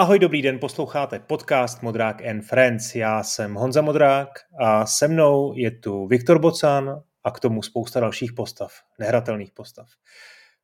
[0.00, 2.94] Ahoj, dobrý den, posloucháte podcast Modrák and Friends.
[2.94, 4.28] Já jsem Honza Modrák
[4.60, 9.86] a se mnou je tu Viktor Bocan a k tomu spousta dalších postav, nehratelných postav.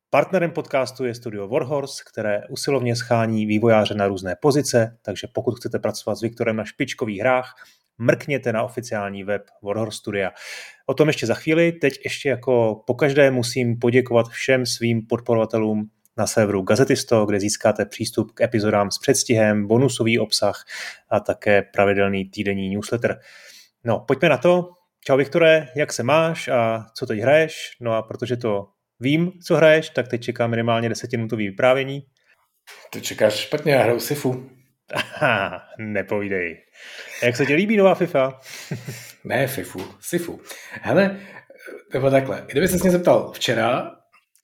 [0.09, 5.79] Partnerem podcastu je studio Warhorse, které usilovně schání vývojáře na různé pozice, takže pokud chcete
[5.79, 7.53] pracovat s Viktorem na špičkových hrách,
[7.97, 10.31] mrkněte na oficiální web Warhorse Studia.
[10.85, 11.71] O tom ještě za chvíli.
[11.71, 18.31] Teď ještě jako pokaždé musím poděkovat všem svým podporovatelům na serveru Gazetisto, kde získáte přístup
[18.31, 20.65] k epizodám s předstihem, bonusový obsah
[21.09, 23.19] a také pravidelný týdenní newsletter.
[23.83, 24.69] No, pojďme na to.
[25.05, 27.77] Čau Viktore, jak se máš a co teď hraješ?
[27.81, 28.67] No a protože to
[28.99, 32.03] vím, co hraješ, tak teď čeká minimálně desetiminutový vyprávění.
[32.89, 34.49] Ty čekáš špatně, já hraju Sifu.
[34.93, 36.57] Aha, nepovídej.
[37.23, 38.39] Jak se ti líbí nová FIFA?
[39.23, 40.41] ne Fifu, Sifu.
[40.81, 41.19] Hele,
[41.93, 43.91] nebo takhle, kdyby se mě zeptal včera,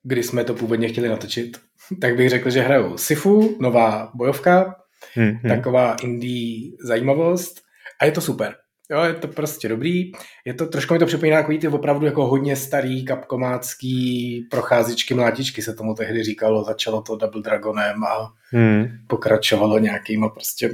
[0.03, 1.57] kdy jsme to původně chtěli natočit,
[2.01, 4.75] tak bych řekl, že hraju Sifu, nová bojovka,
[5.13, 5.49] hmm, hmm.
[5.49, 7.61] taková indie zajímavost
[8.01, 8.55] a je to super.
[8.91, 10.11] Jo, je to prostě dobrý.
[10.45, 15.61] Je to, trošku mi to připomíná takový ty opravdu jako hodně starý kapkomácký procházičky, mlátičky
[15.61, 16.63] se tomu tehdy říkalo.
[16.63, 18.87] Začalo to Double Dragonem a hmm.
[19.07, 20.69] pokračovalo nějakýma prostě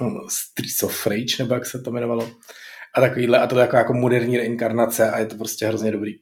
[0.00, 2.30] hm, Streets of Rage, nebo jak se to jmenovalo.
[2.94, 6.14] A takovýhle, a to je jako, jako moderní reinkarnace a je to prostě hrozně dobrý.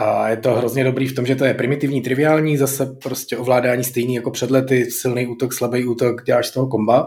[0.00, 3.84] A je to hrozně dobrý v tom, že to je primitivní, triviální, zase prostě ovládání
[3.84, 7.06] stejný jako před lety, silný útok, slabý útok, děláš z toho komba.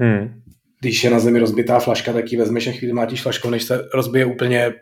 [0.00, 0.42] Hmm.
[0.80, 3.88] Když je na zemi rozbitá flaška, tak ji vezmeš a chvíli mlátíš flaškou, než se
[3.94, 4.72] rozbije úplně,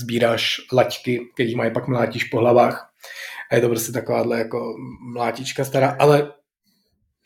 [0.00, 2.90] sbíráš laťky, který mají pak mlátíš po hlavách.
[3.50, 4.74] A je to prostě takováhle jako
[5.12, 6.32] mlátička stará, ale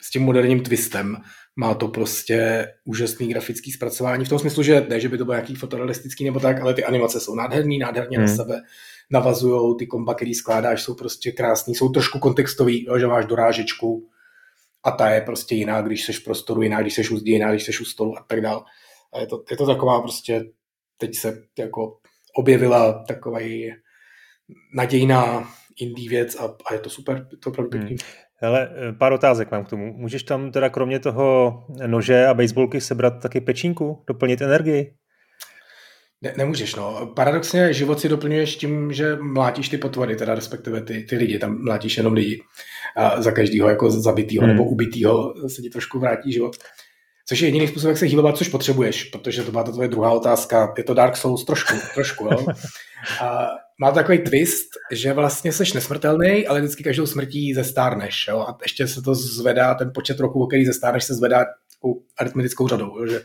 [0.01, 1.17] s tím moderním twistem.
[1.55, 5.35] Má to prostě úžasný grafický zpracování v tom smyslu, že ne, že by to bylo
[5.35, 8.27] nějaký fotorealistický nebo tak, ale ty animace jsou nádherný, nádherně hmm.
[8.27, 8.61] na sebe
[9.11, 14.07] navazují, ty komba, který skládáš, jsou prostě krásný, jsou trošku kontextový, jo, že máš dorážečku
[14.83, 17.51] a ta je prostě jiná, když seš v prostoru, jiná, když seš u zdi, jiná,
[17.51, 18.65] když seš u stolu a tak dál.
[19.13, 20.43] A je to, je to taková prostě,
[20.97, 21.97] teď se jako
[22.37, 23.39] objevila taková
[24.75, 25.49] nadějná
[25.79, 27.89] indie věc a, a je to super, je to opravdu pěkný.
[27.89, 27.97] Hmm.
[28.43, 29.93] Hele, pár otázek mám k tomu.
[29.93, 34.93] Můžeš tam teda kromě toho nože a baseballky sebrat taky pečínku, doplnit energii?
[36.23, 37.11] Ne, nemůžeš, no.
[37.15, 41.63] Paradoxně život si doplňuješ tím, že mlátíš ty potvory, teda respektive ty, ty lidi, tam
[41.63, 42.43] mlátíš jenom lidi.
[42.95, 44.51] A za každého jako zabitýho hmm.
[44.51, 46.55] nebo ubitýho se ti trošku vrátí život.
[47.27, 50.11] Což je jediný způsob, jak se hýlovat, což potřebuješ, protože to byla ta tvoje druhá
[50.11, 50.73] otázka.
[50.77, 52.45] Je to Dark Souls trošku, trošku, jo.
[53.21, 53.47] A
[53.79, 58.39] má takový twist, že vlastně seš nesmrtelný, ale vždycky každou smrtí zestárneš, jo.
[58.39, 61.45] A ještě se to zvedá, ten počet roků, o který zestárneš, se zvedá
[62.17, 63.07] aritmetickou řadou, jo?
[63.07, 63.21] že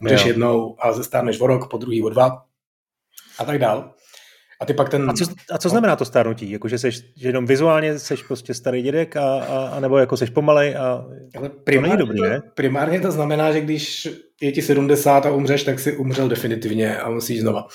[0.00, 2.44] umřeš jednou a zestárneš o rok, po druhý o dva
[3.38, 3.94] a tak dál.
[4.60, 5.10] A ty pak ten...
[5.10, 6.50] A co, a co znamená to stárnutí?
[6.50, 10.16] Jako, že, seš, že jenom vizuálně seš prostě starý dědek a, a, a nebo jako
[10.16, 11.04] seš pomalej a
[11.36, 12.42] Ale primárně to není dobrý, ne?
[12.54, 14.08] Primárně to znamená, že když
[14.40, 17.66] je ti 70 a umřeš, tak si umřel definitivně a musíš znova.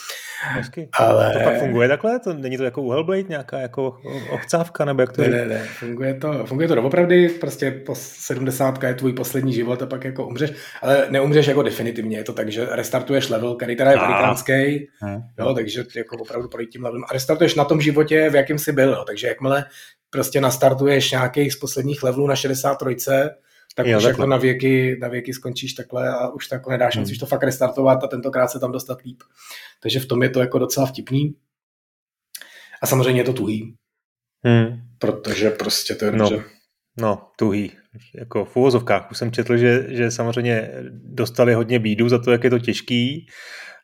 [0.43, 0.89] Hezky.
[0.93, 1.33] Ale...
[1.33, 2.19] To pak funguje takhle?
[2.19, 3.97] To není to jako u Hellblade, nějaká jako
[4.31, 8.83] ochcávka, nebo jak to ne, ne, ne, funguje to, funguje to doopravdy, prostě po 70
[8.83, 12.51] je tvůj poslední život a pak jako umřeš, ale neumřeš jako definitivně, je to tak,
[12.51, 14.87] že restartuješ level, který teda je velikánský,
[15.39, 18.71] jo, takže jako opravdu projít tím levelem a restartuješ na tom životě, v jakém jsi
[18.71, 19.65] byl, jo, takže jakmile
[20.09, 22.95] prostě nastartuješ nějaký z posledních levelů na 63,
[23.75, 27.02] tak jo, už jako na věky, na věky skončíš takhle a už takhle nedáš, hmm.
[27.02, 29.22] musíš to fakt restartovat a tentokrát se tam dostat líp.
[29.81, 31.36] Takže v tom je to jako docela vtipný.
[32.81, 33.75] A samozřejmě je to tuhý.
[34.46, 34.68] Hmm.
[35.00, 36.30] Protože prostě to je no.
[37.00, 37.72] No, tuhý.
[38.16, 39.12] Jako v úvozovkách.
[39.12, 43.28] Už jsem četl, že, že samozřejmě dostali hodně bídu za to, jak je to těžký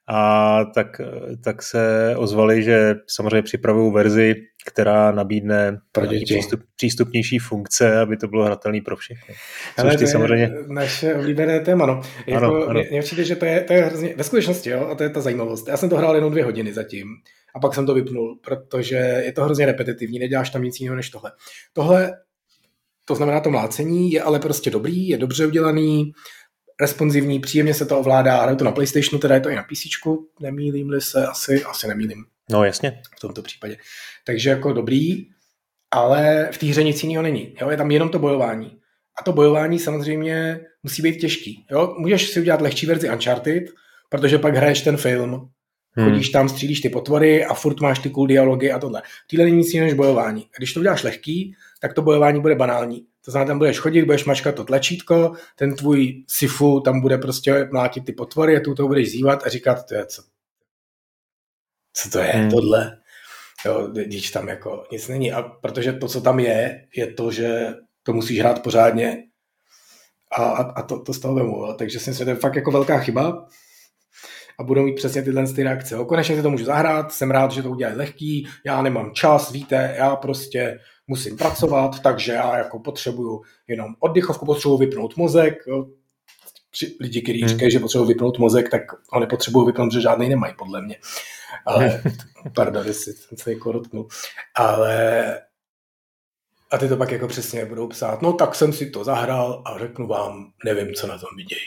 [0.08, 1.02] a tak,
[1.44, 4.35] tak se ozvali, že samozřejmě připravují verzi,
[4.66, 5.79] která nabídne
[6.25, 9.35] přístup, přístupnější funkce, aby to bylo hratelné pro všechny.
[9.77, 10.44] Ale to samozřejmě...
[10.44, 11.85] je naše oblíbené téma.
[11.85, 12.01] No.
[12.27, 12.83] Jako, ano, ano.
[12.91, 15.22] Mě, mě že to je, to je hrozně, ve skutečnosti, jo, a to je ta
[15.22, 15.67] zajímavost.
[15.67, 17.07] Já jsem to hrál jenom dvě hodiny zatím
[17.55, 21.09] a pak jsem to vypnul, protože je to hrozně repetitivní, neděláš tam nic jiného než
[21.09, 21.31] tohle.
[21.73, 22.13] Tohle,
[23.05, 26.11] to znamená to mlácení, je ale prostě dobrý, je dobře udělaný,
[26.81, 29.81] responsivní, příjemně se to ovládá, hraju to na PlayStationu, teda je to i na PC,
[30.40, 32.25] nemýlím-li se, asi, asi nemýlím.
[32.51, 33.01] No jasně.
[33.17, 33.77] V tomto případě.
[34.25, 35.25] Takže jako dobrý,
[35.91, 37.53] ale v té hře nic jiného není.
[37.61, 37.69] Jo?
[37.69, 38.77] Je tam jenom to bojování.
[39.21, 41.65] A to bojování samozřejmě musí být těžký.
[41.71, 41.95] Jo?
[41.97, 43.63] Můžeš si udělat lehčí verzi Uncharted,
[44.09, 45.49] protože pak hraješ ten film,
[45.97, 46.09] hmm.
[46.09, 49.01] chodíš tam, střílíš ty potvory a furt máš ty cool dialogy a tohle.
[49.29, 50.41] Týhle není nic jiného než bojování.
[50.43, 53.05] A když to uděláš lehký, tak to bojování bude banální.
[53.25, 57.69] To znamená, tam budeš chodit, budeš mačkat to tlačítko, ten tvůj sifu tam bude prostě
[57.71, 60.21] mlátit ty potvory a tu to budeš zývat a říkat, to je co,
[61.93, 62.52] co to je, hmm.
[62.52, 62.97] tohle.
[63.66, 65.32] Jo, když tam jako nic není.
[65.32, 67.73] A protože to, co tam je, je to, že
[68.03, 69.23] to musíš hrát pořádně
[70.38, 71.73] a, a, a to, to z toho vemu.
[71.78, 73.47] Takže si myslím, že to je fakt jako velká chyba
[74.59, 75.97] a budou mít přesně tyhle ty reakce.
[75.97, 79.52] O, konečně si to můžu zahrát, jsem rád, že to udělají lehký, já nemám čas,
[79.52, 85.85] víte, já prostě musím pracovat, takže já jako potřebuju jenom oddychovku, potřebuju vypnout mozek, jo.
[87.00, 87.50] Lidi, kteří hmm.
[87.50, 90.97] říkají, že potřebují vypnout mozek, tak ho nepotřebují vypnout, že žádný nemají, podle mě.
[91.66, 92.03] Ale,
[92.56, 94.08] pardon, jestli jsem se jako dotknul.
[94.56, 95.41] Ale
[96.72, 99.79] a ty to pak jako přesně budou psát, no tak jsem si to zahrál a
[99.79, 101.62] řeknu vám, nevím, co na tom vidějí.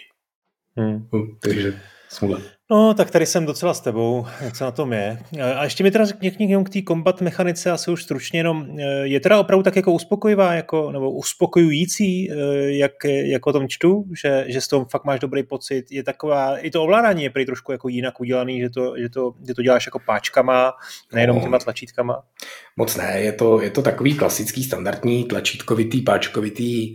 [0.77, 1.09] Hmm.
[1.15, 2.43] Hm, takže smůle.
[2.70, 4.26] No, tak tady jsem docela s tebou,
[4.56, 5.19] co na tom je.
[5.56, 9.20] A ještě mi teda řekni k té kombat mechanice, asi už stručně jenom, eh, je
[9.20, 12.34] teda opravdu tak jako uspokojivá, jako, nebo uspokojující, eh,
[12.70, 16.58] jak, jak o tom čtu, že, že s tom fakt máš dobrý pocit, je taková,
[16.58, 19.62] i to ovládání je prý trošku jako jinak udělaný, že to, že to, že to
[19.62, 20.72] děláš jako páčkama,
[21.14, 21.43] nejenom no.
[21.43, 22.22] těma tlačítkama.
[22.76, 26.94] Moc ne, je to, je to takový klasický, standardní, tlačítkovitý, páčkovitý,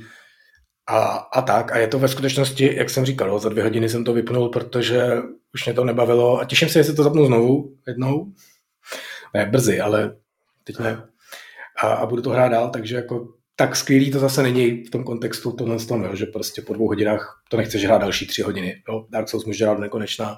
[0.90, 1.72] a, a tak.
[1.72, 5.18] A je to ve skutečnosti, jak jsem říkal, za dvě hodiny jsem to vypnul, protože
[5.54, 8.34] už mě to nebavilo a těším se, jestli to zapnu znovu jednou.
[9.34, 10.16] Ne, brzy, ale
[10.64, 11.08] teď ne.
[11.84, 15.04] A, a budu to hrát dál, takže jako tak skvělý to zase není v tom
[15.04, 18.84] kontextu tohle z toho, že prostě po dvou hodinách to nechceš hrát další tři hodiny.
[18.90, 19.06] Jo?
[19.10, 20.38] Dark Souls může hrát nekonečná.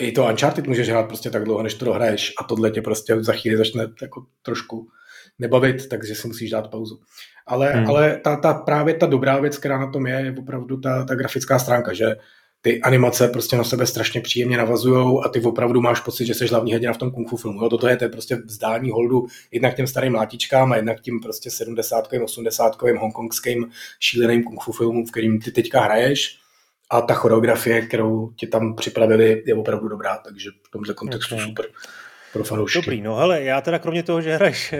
[0.00, 3.22] I to Uncharted můžeš hrát prostě tak dlouho, než to dohraješ a tohle tě prostě
[3.22, 4.88] za chvíli začne jako trošku
[5.38, 7.00] nebavit, takže si musíš dát pauzu.
[7.46, 7.86] Ale, hmm.
[7.86, 11.14] ale ta, ta, právě ta dobrá věc, která na tom je, je opravdu ta, ta
[11.14, 12.16] grafická stránka, že
[12.60, 16.46] ty animace prostě na sebe strašně příjemně navazují a ty opravdu máš pocit, že jsi
[16.46, 17.62] hlavní hrdina v tom kung fu filmu.
[17.62, 21.20] Jo, toto je, to je prostě vzdání holdu jednak těm starým mlátičkám a jednak tím
[21.20, 23.70] prostě 70 80 hongkongským
[24.00, 26.38] šíleným kung fu filmům, v kterým ty teďka hraješ
[26.90, 31.46] a ta choreografie, kterou ti tam připravili, je opravdu dobrá, takže v tomto kontextu okay.
[31.46, 31.66] super
[32.36, 32.78] pro fanoušky.
[32.78, 34.78] Dobrý, no hele, já teda kromě toho, že hraješ e,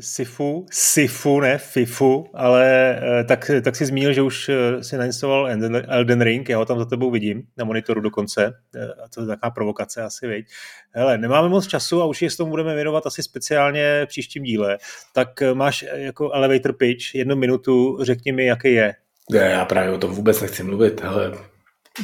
[0.00, 5.48] Sifu, Sifu, ne Fifu, ale e, tak, tak si zmínil, že už e, si nainstaloval
[5.88, 8.44] Elden Ring, já ho tam za tebou vidím, na monitoru dokonce,
[8.74, 10.46] e, a to je taková provokace asi, viď.
[10.90, 14.78] Hele, nemáme moc času a už s tomu budeme věnovat asi speciálně v příštím díle,
[15.12, 18.94] tak máš jako elevator pitch, jednu minutu, řekni mi, jaký je.
[19.32, 21.32] Já právě o tom vůbec nechci mluvit, ale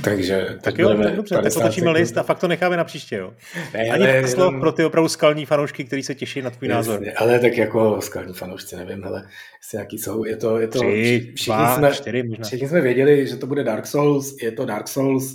[0.04, 3.34] takže tak jo, tak dobře, tak otočíme list a fakt to necháme na příště, jo.
[3.74, 4.60] Ne, Ani ale, jenom...
[4.60, 7.06] pro ty opravdu skalní fanoušky, kteří se těší na tvůj Jasně, názor.
[7.16, 9.22] Ale tak jako skalní fanoušci, nevím, ale
[9.58, 12.44] jestli nějaký jsou, je to, je to Tři, všichni, dva, jsme, čtyři možná.
[12.44, 15.34] všichni jsme věděli, že to bude Dark Souls, je to Dark Souls,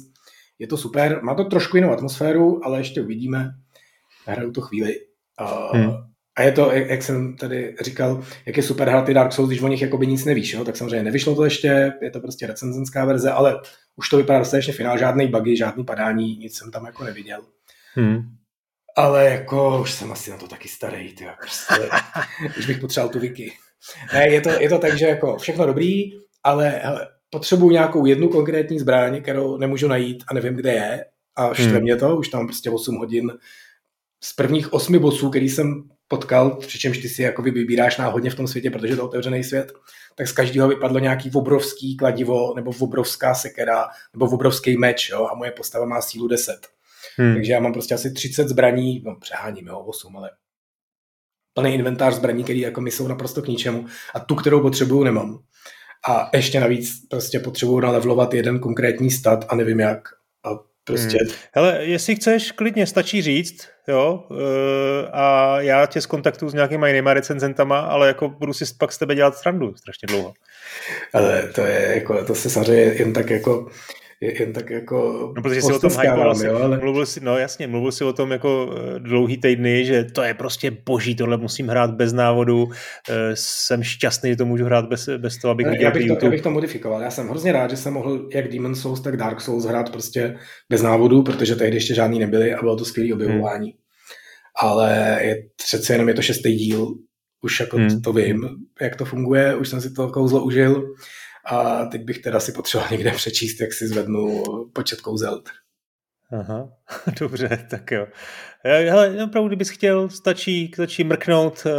[0.59, 3.49] je to super, má to trošku jinou atmosféru, ale ještě uvidíme,
[4.25, 4.95] hraju to chvíli.
[5.41, 5.93] Uh, hmm.
[6.37, 9.61] A je to, jak jsem tady říkal, jak je super hrát ty Dark Souls, když
[9.61, 10.65] o nich jakoby nic nevíš, jo?
[10.65, 13.59] tak samozřejmě nevyšlo to ještě, je to prostě recenzenská verze, ale
[13.97, 17.41] už to vypadá dostatečně finál, žádný bugy, žádný padání, nic jsem tam jako neviděl.
[17.93, 18.21] Hmm.
[18.95, 21.89] Ale jako už jsem asi na to taky starý, tyjo, prostě,
[22.57, 23.53] už bych potřeboval tu wiki.
[24.13, 26.11] Ne, je to, je to tak, že jako všechno dobrý,
[26.43, 31.05] ale hele, potřebuji nějakou jednu konkrétní zbraň, kterou nemůžu najít a nevím, kde je
[31.35, 31.81] a štve hmm.
[31.81, 33.31] mě to, už tam prostě 8 hodin
[34.23, 38.47] z prvních osmi bosů, který jsem potkal, přičemž ty si jako vybíráš náhodně v tom
[38.47, 39.73] světě, protože to je otevřený svět,
[40.15, 45.35] tak z každého vypadlo nějaký obrovský kladivo, nebo obrovská sekera, nebo obrovský meč, jo, a
[45.35, 46.67] moje postava má sílu 10.
[47.17, 47.33] Hmm.
[47.33, 50.29] Takže já mám prostě asi 30 zbraní, no přeháním, jo, 8, ale
[51.53, 55.39] plný inventář zbraní, který jako mi jsou naprosto k ničemu a tu, kterou potřebuju, nemám.
[56.09, 60.16] A ještě navíc prostě potřebuju nalevlovat jeden konkrétní stat a nevím jak.
[60.87, 61.17] Prostě...
[61.21, 61.35] Hmm.
[61.51, 67.13] Hele, jestli chceš, klidně stačí říct, jo, eh, a já tě skontaktuju s nějakýma jinýma
[67.13, 70.33] recenzentama, ale jako budu si pak z tebe dělat strandu strašně dlouho.
[71.13, 73.67] Ale to je jako, to se samozřejmě jen tak jako
[74.21, 76.77] jen tak jako No, protože si o tom hypoval, ale...
[76.77, 80.33] mluvil si, no jasně, mluvil si o tom jako eh, dlouhý týdny, že to je
[80.33, 82.69] prostě boží, tohle musím hrát bez návodu,
[83.09, 86.25] eh, jsem šťastný, že to můžu hrát bez, bez toho, abych viděl já bych, to,
[86.25, 89.17] já bych to modifikoval, já jsem hrozně rád, že jsem mohl jak Demon Souls, tak
[89.17, 90.35] Dark Souls hrát prostě
[90.69, 93.69] bez návodu, protože tehdy ještě žádný nebyly a bylo to skvělé objevování.
[93.69, 93.87] Hmm
[94.59, 96.95] ale je přece jenom je to šestý díl,
[97.41, 98.01] už jako hmm.
[98.01, 98.49] to vím,
[98.81, 100.93] jak to funguje, už jsem si to kouzlo užil
[101.47, 105.41] a teď bych teda si potřeboval někde přečíst, jak si zvednu počet kouzel.
[106.31, 106.69] Aha,
[107.19, 108.07] dobře, tak jo.
[108.63, 111.71] Hele, opravdu, kdybys chtěl, stačí, stačí mrknout, eh,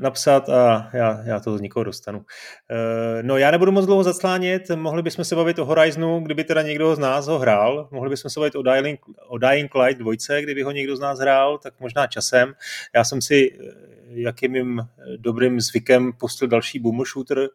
[0.00, 2.24] napsat a já, já to z nikoho dostanu.
[2.70, 6.62] Eh, no já nebudu moc dlouho zaclánět, mohli bychom se bavit o Horizonu, kdyby teda
[6.62, 10.40] někdo z nás ho hrál, mohli bychom se bavit o Dying, o Dying Light 2,
[10.40, 12.54] kdyby ho někdo z nás hrál, tak možná časem.
[12.94, 13.72] Já jsem si, eh,
[14.08, 14.82] jak je mým
[15.16, 17.48] dobrým zvykem, pustil další boomer shooter,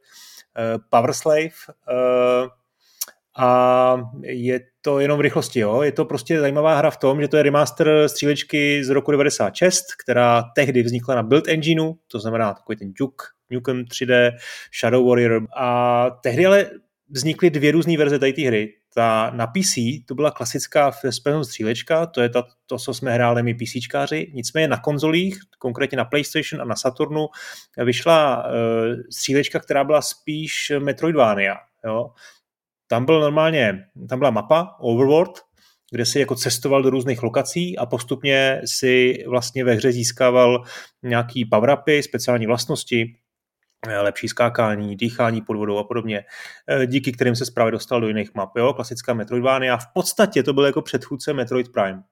[0.89, 1.49] Power Slave,
[3.37, 5.59] a je to jenom v rychlosti.
[5.59, 5.81] Jo?
[5.81, 9.83] Je to prostě zajímavá hra v tom, že to je remaster střílečky z roku 96,
[10.03, 14.31] která tehdy vznikla na Build Engineu, to znamená takový ten Duke, Nukem 3D,
[14.79, 16.69] Shadow Warrior a tehdy ale
[17.09, 18.73] vznikly dvě různé verze té hry.
[18.95, 23.43] Ta na PC, to byla klasická first střílečka, to je ta, to, co jsme hráli
[23.43, 27.27] my PCčkáři, nicméně na konzolích, konkrétně na PlayStation a na Saturnu,
[27.85, 28.51] vyšla uh,
[29.11, 31.55] střílečka, která byla spíš Metroidvania.
[31.85, 32.11] Jo?
[32.87, 35.39] Tam byl normálně, tam byla mapa, Overworld,
[35.91, 40.63] kde si jako cestoval do různých lokací a postupně si vlastně ve hře získával
[41.03, 43.15] nějaký power speciální vlastnosti,
[43.87, 46.25] lepší skákání, dýchání pod vodou a podobně,
[46.67, 48.57] eh, díky kterým se zprávě dostal do jiných map.
[48.57, 48.73] Jo?
[48.73, 49.77] Klasická Metroidvania.
[49.77, 52.03] V podstatě to byl jako předchůdce Metroid Prime.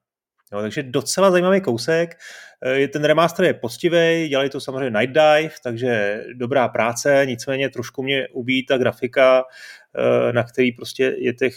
[0.52, 2.18] Jo, takže docela zajímavý kousek.
[2.66, 8.02] Eh, ten remaster je poctivý, dělali to samozřejmě Night Dive, takže dobrá práce, nicméně trošku
[8.02, 9.44] mě ubíjí ta grafika,
[10.32, 11.54] na který prostě je těch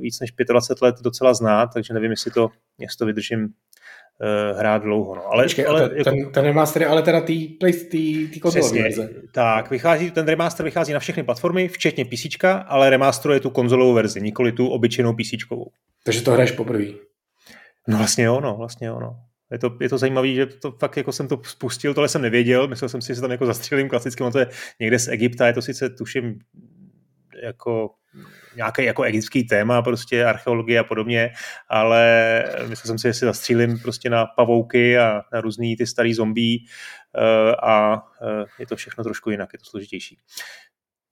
[0.00, 3.54] víc než 25 let docela znát, takže nevím, jestli to, jestli to vydržím
[4.58, 5.14] hrát dlouho.
[5.14, 5.32] No.
[5.32, 7.48] Ale, Počkej, ale ten, jako, ten, ten remaster je ale teda tý,
[7.90, 9.10] tý, tý konzolové verze.
[9.32, 14.20] Tak, vychází, ten remaster vychází na všechny platformy, včetně PC, ale remasteruje tu konzolovou verzi,
[14.20, 15.30] nikoli tu obyčejnou PC.
[16.04, 16.84] Takže to hraješ poprvé.
[17.88, 19.16] No vlastně jo, no, vlastně jo, no.
[19.52, 22.68] Je to, je to zajímavé, že to fakt jako jsem to spustil, tohle jsem nevěděl,
[22.68, 24.46] myslel jsem si, že se tam jako zastřelím klasicky, to je
[24.80, 26.38] někde z Egypta, je to sice tuším
[27.42, 27.90] jako
[28.56, 31.30] nějaký jako egyptský téma, prostě archeologie a podobně,
[31.68, 36.14] ale myslel jsem si, že si zastřílím prostě na pavouky a na různý ty starý
[36.14, 36.58] zombie
[37.16, 40.18] eh, a eh, je to všechno trošku jinak, je to složitější.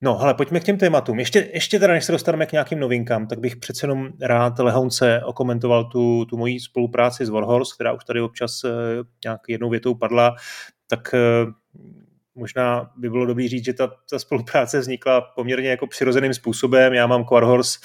[0.02, 1.18] No, ale pojďme k těm tématům.
[1.18, 5.20] Ještě, ještě teda, než se dostaneme k nějakým novinkám, tak bych přece jenom rád lehonce
[5.24, 8.70] okomentoval tu, tu moji spolupráci s Warhorse, která už tady občas uh,
[9.24, 10.34] nějak jednou větou padla,
[10.86, 11.14] tak
[12.40, 16.92] možná by bylo dobré říct, že ta, ta spolupráce vznikla poměrně jako přirozeným způsobem.
[16.92, 17.78] Já mám Quarhorse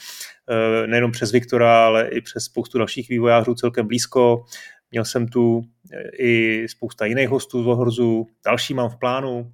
[0.50, 4.46] eh, nejenom přes Viktora, ale i přes spoustu dalších vývojářů celkem blízko.
[4.92, 5.62] Měl jsem tu
[5.94, 9.52] eh, i spousta jiných hostů z Warhorzu, další mám v plánu,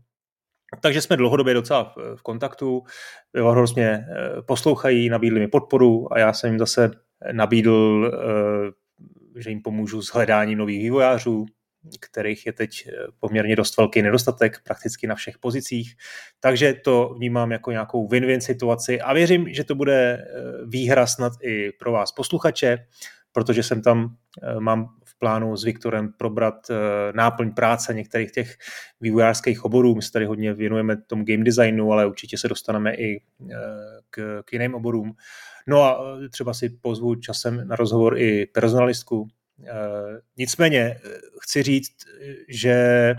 [0.82, 2.84] takže jsme dlouhodobě docela v kontaktu.
[3.44, 6.92] Warhorse mě eh, poslouchají, nabídli mi podporu a já jsem jim zase
[7.32, 8.12] nabídl,
[9.38, 11.46] že jim pomůžu s hledáním nových vývojářů,
[12.00, 15.96] kterých je teď eh, poměrně dost velký nedostatek prakticky na všech pozicích.
[16.40, 20.26] Takže to vnímám jako nějakou win-win situaci a věřím, že to bude eh,
[20.66, 22.78] výhra snad i pro vás posluchače,
[23.32, 26.68] protože jsem tam, eh, mám v plánu s Viktorem probrat
[27.14, 28.58] náplň práce některých těch
[29.02, 29.96] vývojářských oborů.
[29.96, 33.22] My se tady hodně věnujeme tomu game designu, ale určitě se dostaneme i
[34.10, 35.14] k, k jiným oborům.
[35.68, 39.28] No a třeba si pozvu časem na rozhovor i personalistku,
[40.38, 41.96] nicméně eh, chci říct,
[42.50, 43.16] že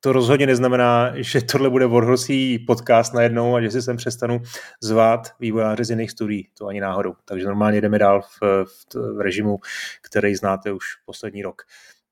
[0.00, 4.42] to rozhodně neznamená, že tohle bude Warhorsí podcast najednou a že si sem přestanu
[4.82, 6.48] zvát vývojáře z jiných studií.
[6.58, 7.14] To ani náhodou.
[7.24, 9.58] Takže normálně jdeme dál v, v, v režimu,
[10.02, 11.62] který znáte už poslední rok.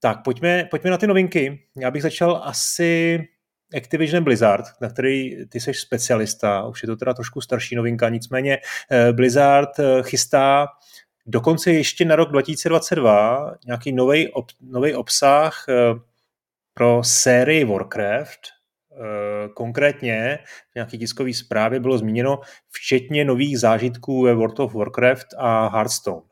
[0.00, 1.62] Tak, pojďme, pojďme na ty novinky.
[1.76, 3.21] Já bych začal asi
[3.76, 8.59] Activision Blizzard, na který ty jsi specialista, už je to teda trošku starší novinka, nicméně
[8.90, 9.71] eh, Blizzard
[10.02, 10.67] chystá
[11.27, 14.47] dokonce ještě na rok 2022 nějaký nový ob,
[14.97, 15.75] obsah eh,
[16.75, 18.41] pro sérii Warcraft,
[18.93, 20.39] eh, konkrétně
[20.73, 26.23] v nějaké tiskové zprávě bylo zmíněno včetně nových zážitků ve World of Warcraft a Hearthstone.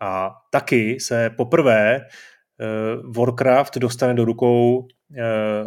[0.00, 2.04] A taky se poprvé eh,
[3.18, 4.88] Warcraft dostane do rukou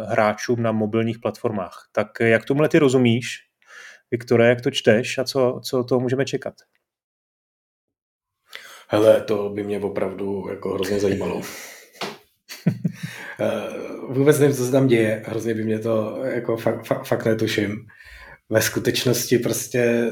[0.08, 1.88] hráčům na mobilních platformách.
[1.92, 3.48] Tak jak tomuhle ty rozumíš,
[4.10, 6.54] Viktore, jak to čteš a co, co to můžeme čekat?
[8.90, 11.42] Hele, to by mě opravdu jako hrozně zajímalo.
[13.40, 13.68] Eh,
[14.08, 15.24] vůbec nevím, co se tam děje.
[15.26, 17.86] Hrozně by mě to jako fakt, fakt, fakt netuším.
[18.50, 20.10] Ve skutečnosti prostě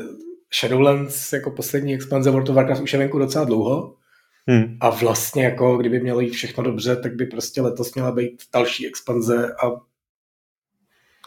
[0.61, 3.97] Shadowlands jako poslední expanze World of Warcraft už je venku docela dlouho.
[4.47, 4.77] Hmm.
[4.81, 8.87] A vlastně jako kdyby mělo jít všechno dobře, tak by prostě letos měla být další
[8.87, 9.71] expanze a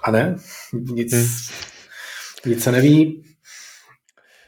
[0.03, 0.35] a ne,
[0.73, 1.27] nic, hmm.
[2.45, 3.23] nic se neví.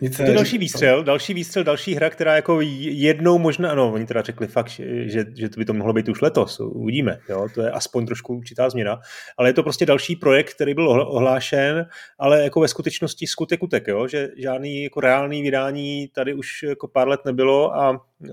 [0.01, 4.05] Nic to je další výstřel, další výstřel, další hra, která jako jednou možná, no oni
[4.05, 7.61] teda řekli fakt, že, že to by to mohlo být už letos, uvidíme, jo, to
[7.61, 8.99] je aspoň trošku určitá změna,
[9.37, 11.85] ale je to prostě další projekt, který byl ohlášen,
[12.19, 16.87] ale jako ve skutečnosti skutek utek, jo, že žádný jako reálný vydání tady už jako
[16.87, 18.31] pár let nebylo a e,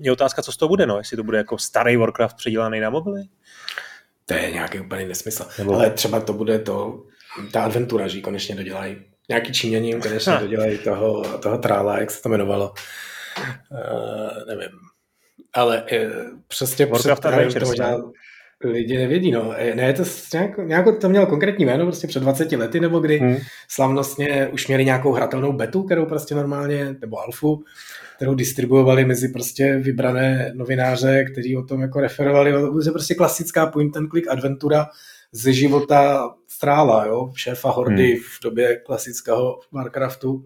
[0.00, 2.90] je otázka, co z toho bude, no, jestli to bude jako starý Warcraft předělaný na
[2.90, 3.22] mobily.
[4.26, 5.48] To je nějaký úplný nesmysl.
[5.58, 5.74] Nebo...
[5.74, 7.02] Ale třeba to bude to,
[7.52, 8.96] ta adventura, že konečně dodělají
[9.28, 12.72] nějaký Číňani jim konečně dodělají toho, toho trála, jak se to jmenovalo.
[13.70, 14.70] Uh, nevím.
[15.52, 16.12] Ale uh,
[16.48, 17.96] přesně Warcraft před, to možná
[18.64, 19.54] lidi nevědí, no.
[19.56, 23.18] Eh, ne, to nějak, nějak to mělo konkrétní jméno, prostě před 20 lety, nebo kdy
[23.18, 23.36] hmm.
[23.68, 27.64] slavnostně už měli nějakou hratelnou betu, kterou prostě normálně, nebo alfu,
[28.16, 32.52] kterou distribuovali mezi prostě vybrané novináře, kteří o tom jako referovali.
[32.52, 34.86] To je prostě klasická point and click adventura,
[35.32, 38.22] ze života strála, jo, šéfa Hordy hmm.
[38.22, 40.44] v době klasického Warcraftu.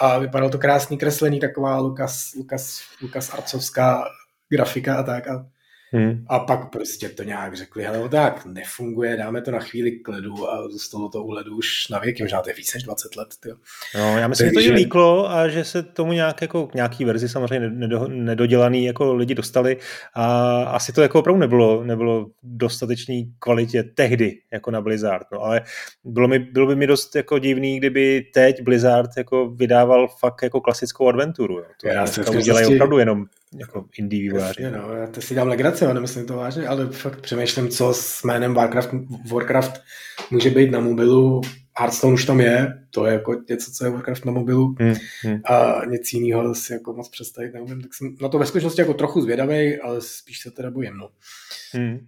[0.00, 4.04] A vypadalo to krásný kreslení, taková Lukas, Lukas, Lukas Arcovská
[4.50, 5.28] grafika a tak.
[5.28, 5.46] A
[5.92, 6.24] Hmm.
[6.28, 10.08] A pak prostě to nějak řekli, hele, no tak nefunguje, dáme to na chvíli k
[10.08, 13.16] ledu a zůstalo to u ledu už na věky, možná to je víc než 20
[13.16, 13.28] let.
[13.40, 13.56] Tyjo.
[13.94, 17.28] No, já myslím, že to je líklo a že se tomu nějak jako nějaký verzi
[17.28, 19.76] samozřejmě nedo, nedodělaný jako lidi dostali
[20.14, 25.60] a asi to jako opravdu nebylo, nebylo dostatečný kvalitě tehdy jako na Blizzard, no, ale
[26.04, 30.60] bylo, mi, bylo by mi dost jako divný, kdyby teď Blizzard jako vydával fakt jako
[30.60, 31.58] klasickou adventuru.
[31.58, 31.64] Jo.
[31.80, 33.24] To já se udělají opravdu jenom
[33.54, 34.62] jako indie vývojáři.
[34.62, 37.94] Jasně, no, já to si dám legraci, ale nemyslím to vážně, ale fakt přemýšlím, co
[37.94, 38.90] s jménem Warcraft,
[39.32, 39.80] Warcraft
[40.30, 41.40] může být na mobilu.
[41.78, 45.40] Hearthstone už tam je, to je jako něco, co je Warcraft na mobilu hmm, hmm.
[45.44, 48.94] a nic jiného si jako moc představit neumím, tak jsem na to ve skutečnosti jako
[48.94, 51.08] trochu zvědavý, ale spíš se teda bojím, no.
[51.72, 51.98] Hmm.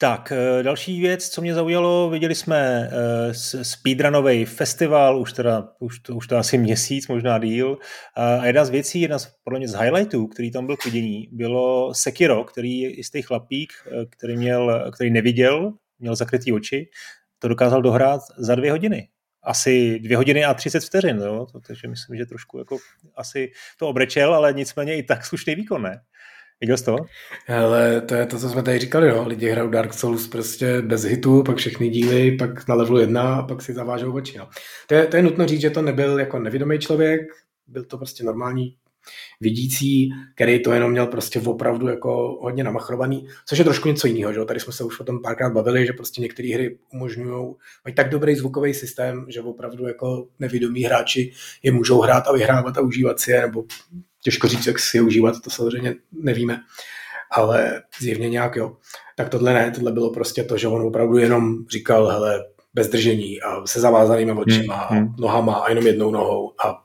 [0.00, 5.98] Tak, eh, další věc, co mě zaujalo, viděli jsme uh, speedrunový festival, už teda, už
[5.98, 7.78] to, už to asi měsíc, možná díl.
[8.14, 11.28] A jedna z věcí, jedna z, podle mě z highlightů, který tam byl k vidění,
[11.32, 16.88] bylo Sekiro, který je jistý chlapík, eh, který, měl, který neviděl, měl zakrytý oči,
[17.38, 19.08] to dokázal dohrát za dvě hodiny.
[19.42, 21.46] Asi dvě hodiny a 30 vteřin, jo?
[21.66, 22.78] takže myslím, že trošku jako
[23.16, 26.00] asi to obrečel, ale nicméně i tak slušný výkon, ne?
[26.60, 26.96] Viděl jsi to?
[27.48, 29.28] Ale to je to, co jsme tady říkali, no.
[29.28, 33.42] Lidi hrajou Dark Souls prostě bez hitu, pak všechny díly, pak na levelu jedna a
[33.42, 34.38] pak si zavážou oči.
[34.38, 34.48] No.
[34.86, 37.20] To, je, to je nutno říct, že to nebyl jako nevědomý člověk,
[37.66, 38.76] byl to prostě normální
[39.40, 44.32] vidící, který to jenom měl prostě opravdu jako hodně namachrovaný, což je trošku něco jiného,
[44.32, 44.44] že?
[44.44, 48.08] Tady jsme se už o tom párkrát bavili, že prostě některé hry umožňují, mají tak
[48.08, 53.20] dobrý zvukový systém, že opravdu jako nevědomí hráči je můžou hrát a vyhrávat a užívat
[53.20, 53.64] si je, nebo
[54.22, 56.60] těžko říct, jak si je užívat, to samozřejmě nevíme,
[57.30, 58.76] ale zjevně nějak jo.
[59.16, 63.40] Tak tohle ne, tohle bylo prostě to, že on opravdu jenom říkal, hele, bez držení
[63.40, 64.82] a se zavázanými očima hmm.
[64.82, 65.14] a hmm.
[65.18, 66.84] nohama a jenom jednou nohou a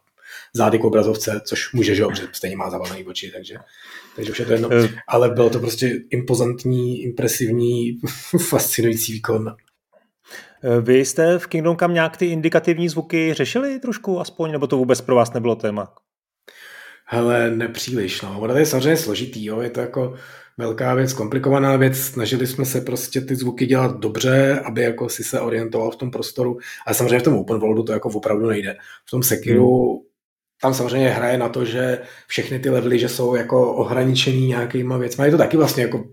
[0.54, 3.56] zády k obrazovce, což může, že jo, stejně má zavázaný oči, takže,
[4.15, 4.69] takže už je to jedno.
[4.74, 4.89] Eh.
[5.08, 8.00] Ale bylo to prostě impozantní, impresivní,
[8.50, 9.56] fascinující výkon.
[10.63, 14.78] Eh, vy jste v Kingdom Come nějak ty indikativní zvuky řešili trošku aspoň, nebo to
[14.78, 15.93] vůbec pro vás nebylo téma?
[17.13, 18.39] Hele, nepříliš, no.
[18.39, 19.62] Ono to je samozřejmě složitý, jo.
[19.62, 20.13] Je to jako
[20.58, 21.97] velká věc, komplikovaná věc.
[21.97, 26.12] Snažili jsme se prostě ty zvuky dělat dobře, aby jako si se orientoval v tom
[26.12, 26.58] prostoru.
[26.88, 28.76] Ale samozřejmě v tom open worldu to jako opravdu nejde.
[29.06, 30.02] V tom Sekiru hmm.
[30.62, 35.26] tam samozřejmě hraje na to, že všechny ty levely, že jsou jako ohraničený nějakýma věcmi.
[35.26, 36.04] Je to taky vlastně jako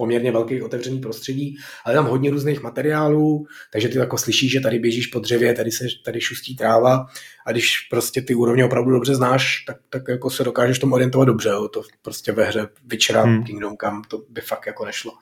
[0.00, 4.78] poměrně velký otevřený prostředí, ale tam hodně různých materiálů, takže ty jako slyšíš, že tady
[4.78, 7.06] běžíš po dřevě, tady se tady šustí tráva
[7.46, 11.28] a když prostě ty úrovně opravdu dobře znáš, tak, tak jako se dokážeš tomu orientovat
[11.28, 11.68] dobře, jo.
[11.68, 13.44] to prostě ve hře Witchera, hmm.
[13.44, 15.12] Kingdom Come, to by fakt jako nešlo.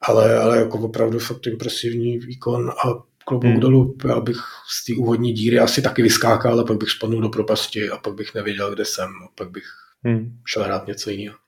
[0.00, 2.88] Ale, ale jako opravdu fakt impresivní výkon a
[3.24, 3.60] klobouk hmm.
[3.60, 4.36] dolů, já bych
[4.70, 8.14] z té úvodní díry asi taky vyskákal, ale pak bych spadnul do propasti a pak
[8.14, 9.64] bych nevěděl, kde jsem, a pak bych
[10.04, 10.38] hmm.
[10.46, 11.43] šel hrát něco jiného.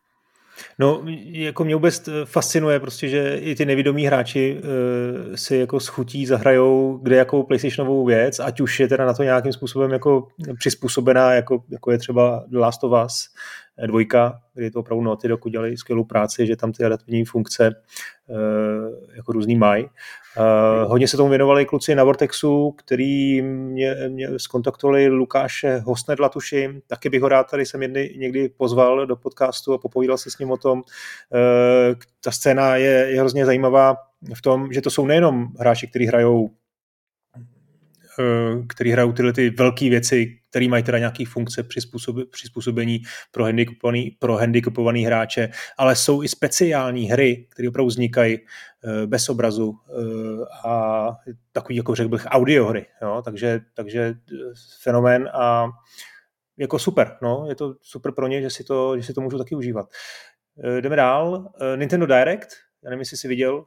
[0.78, 6.26] No, jako mě vůbec fascinuje prostě, že i ty nevědomí hráči uh, si jako schutí
[6.26, 11.34] zahrajou kde jakou PlayStationovou věc, ať už je teda na to nějakým způsobem jako přizpůsobená,
[11.34, 13.28] jako, jako je třeba The Last of Us,
[13.86, 17.70] dvojka, kdy to opravdu Naughty Dog udělali skvělou práci, že tam ty adaptivní funkce
[18.28, 18.36] uh,
[19.16, 19.88] jako různý mají.
[20.38, 26.80] Uh, hodně se tomu věnovali kluci na Vortexu, který mě, mě skontaktovali Lukáše Hostnedla, tuším,
[26.86, 30.38] taky bych ho rád tady jsem jedny, někdy pozval do podcastu a popovídal se s
[30.38, 30.78] ním o tom.
[30.78, 31.94] Uh,
[32.24, 33.96] ta scéna je, je hrozně zajímavá
[34.34, 36.50] v tom, že to jsou nejenom hráči, kteří hrajou
[38.68, 44.10] který hrajou tyhle ty velké věci, které mají teda nějaké funkce přizpůsob, přizpůsobení pro handicapovaný,
[44.18, 45.48] pro handicapovaný hráče,
[45.78, 51.08] ale jsou i speciální hry, které opravdu vznikají eh, bez obrazu eh, a
[51.52, 52.86] takový, jako řekl bych, audiohry.
[53.02, 53.22] Jo?
[53.24, 54.14] Takže, takže
[54.82, 55.66] fenomén a
[56.58, 57.16] jako super.
[57.22, 57.44] No?
[57.48, 59.86] Je to super pro ně, že si to, že si to můžu taky užívat.
[60.80, 61.48] Jdeme dál.
[61.76, 62.48] Nintendo Direct,
[62.84, 63.64] já nevím, jestli jsi viděl,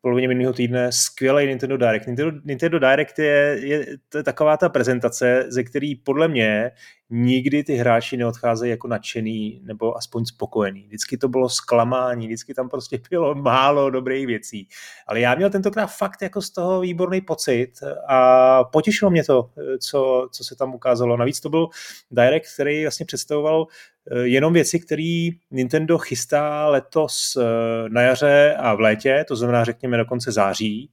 [0.00, 2.06] polovině minulého týdne skvělý Nintendo Direct.
[2.06, 6.70] Nintendo, Nintendo Direct je, je, to je taková ta prezentace, ze který podle mě
[7.10, 10.86] nikdy ty hráči neodcházejí jako nadšený nebo aspoň spokojený.
[10.86, 14.68] Vždycky to bylo zklamání, vždycky tam prostě bylo málo dobrých věcí.
[15.06, 17.72] Ale já měl tentokrát fakt jako z toho výborný pocit
[18.08, 21.16] a potěšilo mě to, co, co se tam ukázalo.
[21.16, 21.68] Navíc to byl
[22.10, 23.66] Direct, který vlastně představoval
[24.16, 29.96] jenom věci, které Nintendo chystá letos eh, na jaře a v létě, to znamená řekněme
[29.96, 30.90] do konce září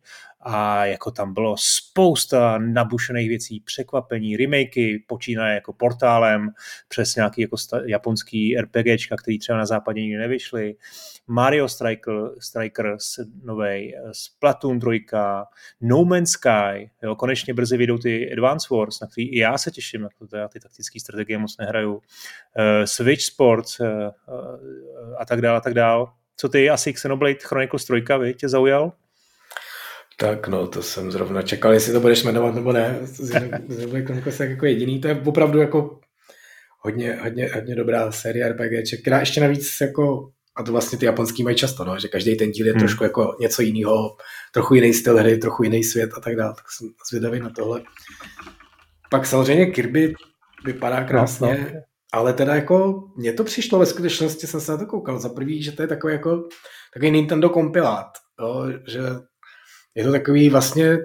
[0.49, 6.49] a jako tam bylo spousta nabušených věcí, překvapení, remakey, počínaje jako portálem
[6.87, 7.55] přes nějaký jako
[7.85, 10.75] japonský RPGčka, který třeba na západě nikdy nevyšly,
[11.27, 15.05] Mario Striker, Strikers novej, Splatoon 3,
[15.81, 19.71] No Man's Sky, jo, konečně brzy vyjdou ty Advance Wars, na který i já se
[19.71, 22.01] těším, na to já ty taktické strategie moc nehraju, uh,
[22.85, 26.05] Switch Sports uh, uh, a tak dále a tak dále.
[26.37, 28.93] Co ty asi Xenoblade Chronicles 3, vy, tě zaujal?
[30.19, 32.99] Tak no, to jsem zrovna čekal, jestli to budeš jmenovat nebo ne.
[33.11, 35.99] Xenoblade Chronicles jako jediný, to je opravdu jako
[36.79, 41.43] hodně, hodně, hodně dobrá série RPG, která ještě navíc jako a to vlastně ty japonský
[41.43, 42.79] mají často, no, že každý ten díl je hmm.
[42.79, 44.17] trošku jako něco jiného,
[44.53, 47.81] trochu jiný styl hry, trochu jiný svět a tak dále, tak jsem zvědavý na tohle.
[49.09, 50.13] Pak samozřejmě Kirby
[50.65, 51.81] vypadá krásně, no, no.
[52.11, 55.63] ale teda jako mně to přišlo ve skutečnosti, jsem se na to koukal, za prvý,
[55.63, 56.47] že to je takový jako
[56.93, 58.07] takový Nintendo kompilát,
[58.39, 58.99] jo, že
[59.97, 60.97] je to takový vlastně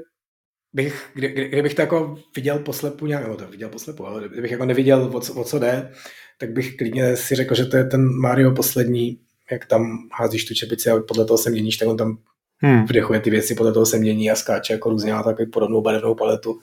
[0.73, 4.51] bych, kdy, kdy, kdybych to jako viděl poslepu nějak, no to viděl poslepu, ale kdybych
[4.51, 5.93] jako neviděl, o co, o co jde,
[6.39, 9.19] tak bych klidně si řekl, že to je ten Mario poslední,
[9.51, 12.19] jak tam házíš tu čepici a podle toho se měníš, tak on tam
[12.59, 12.85] hmm.
[12.85, 16.15] vdechuje ty věci, podle toho se mění a skáče jako různě a takový podobnou barevnou
[16.15, 16.61] paletu.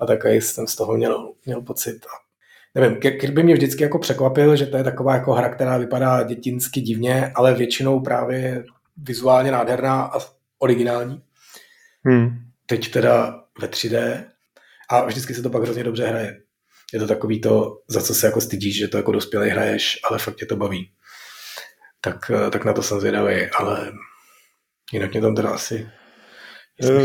[0.00, 2.06] A takový jsem z toho měl, měl pocit.
[2.06, 2.26] A
[2.80, 6.80] nevím, Kirby mě vždycky jako překvapil, že to je taková jako hra, která vypadá dětinsky
[6.80, 8.64] divně, ale většinou právě
[8.96, 10.18] vizuálně nádherná a
[10.58, 11.22] originální.
[12.06, 12.28] Hmm.
[12.66, 14.24] Teď teda ve 3D
[14.90, 16.42] a vždycky se to pak hrozně dobře hraje.
[16.92, 20.18] Je to takový to, za co se jako stydíš, že to jako dospělý hraješ, ale
[20.18, 20.92] fakt tě to baví
[22.06, 23.92] tak, eh, tak na to jsem zvědavý, ale
[24.92, 25.88] jinak mě tam teda asi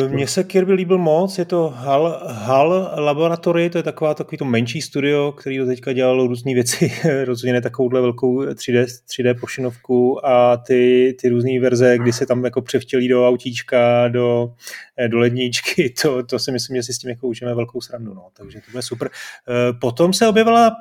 [0.10, 4.46] mně se Kirby líbil moc, je to HAL, HAL Laboratory, to je taková takový to
[4.46, 6.92] menší studio, který do teďka dělalo různé věci,
[7.26, 12.46] rozhodně ne takovouhle velkou 3D, 3D pošinovku a ty, ty různé verze, kdy se tam
[12.46, 14.54] jako převtělí do autíčka, do,
[14.98, 18.14] eh, do ledničky, to, to si myslím, že si s tím jako užijeme velkou srandu,
[18.14, 18.28] no.
[18.34, 19.10] takže to bude super.
[19.10, 20.72] Eh, potom se objevila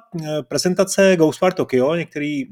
[0.49, 2.45] prezentace Ghostwire Tokyo, některý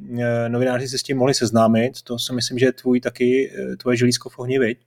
[0.49, 4.29] novináři se s tím mohli seznámit, to si myslím, že je tvůj taky, tvoje želízko
[4.29, 4.79] v ohni, viď?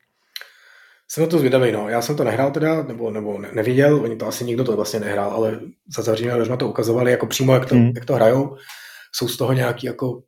[1.13, 1.89] Jsem na to zvědavý, no.
[1.89, 5.31] Já jsem to nehrál teda, nebo, nebo neviděl, oni to asi nikdo to vlastně nehrál,
[5.31, 5.59] ale
[5.95, 7.91] za zavřenými dveřma to ukazovali jako přímo, jak to, hmm.
[7.95, 8.57] jak to hrajou.
[9.15, 10.23] Jsou z toho nějaký jako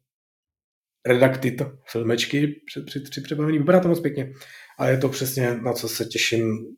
[1.05, 1.57] redakty,
[1.91, 3.37] filmečky před, před, před.
[3.37, 4.33] Vypadá to moc pěkně.
[4.79, 6.75] A je to přesně, na co se těším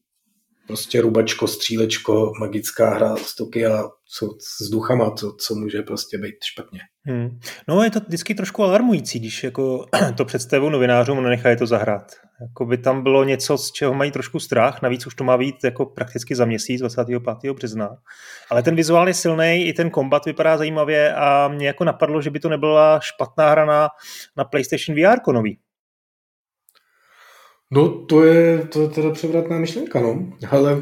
[0.67, 3.83] prostě rubačko, střílečko, magická hra z Tokia
[4.61, 6.79] s duchama, co, co může prostě být špatně.
[7.07, 7.39] Hmm.
[7.67, 9.85] No je to vždycky trošku alarmující, když jako
[10.17, 12.11] to představu novinářům nenechají to zahrát.
[12.41, 15.55] Jako by tam bylo něco, z čeho mají trošku strach, navíc už to má být
[15.63, 17.53] jako prakticky za měsíc, 25.
[17.53, 17.97] března.
[18.49, 22.29] Ale ten vizuál je silný, i ten kombat vypadá zajímavě a mě jako napadlo, že
[22.29, 23.89] by to nebyla špatná hra na,
[24.37, 25.59] na PlayStation VR nový.
[27.71, 30.33] No to je, to je teda převratná myšlenka, no.
[30.51, 30.81] Ale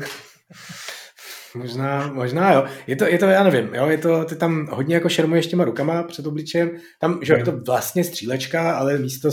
[1.55, 2.65] možná, možná jo.
[2.87, 5.65] Je to, je to, já nevím, jo, je to, ty tam hodně jako šermuješ těma
[5.65, 6.71] rukama před obličem.
[6.99, 9.29] Tam, že je to vlastně střílečka, ale místo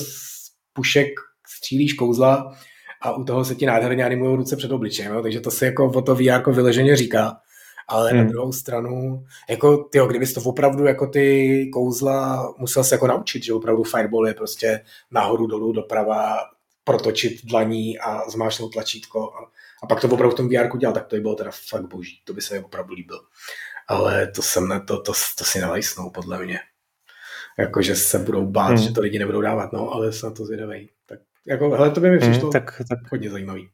[0.73, 1.09] pušek
[1.57, 2.53] střílíš kouzla
[3.03, 5.23] a u toho se ti nádherně animují ruce před obličem, jo?
[5.23, 7.37] takže to se jako o to VR jako vyleženě říká.
[7.89, 8.19] Ale hmm.
[8.19, 13.45] na druhou stranu, jako tyjo, kdybys to opravdu jako ty kouzla musel se jako naučit,
[13.45, 14.81] že opravdu fireball je prostě
[15.11, 16.37] nahoru, dolů, doprava,
[16.85, 19.51] protočit dlaní a zmášnout tlačítko a,
[19.83, 22.23] a pak to opravdu v tom VR dělal, tak to by bylo teda fakt boží,
[22.25, 23.21] to by se mi opravdu líbil.
[23.89, 26.59] Ale to jsem ne, to, to, to si nelajsnou podle mě.
[27.59, 28.79] Jakože se budou bát, hmm.
[28.79, 30.91] že to lidi nebudou dávat, no, ale jsem na to zvědavý.
[31.07, 32.99] Tak jako, hele, to by mi hmm, přišlo hmm, tak, tak.
[33.11, 33.71] hodně zajímavý.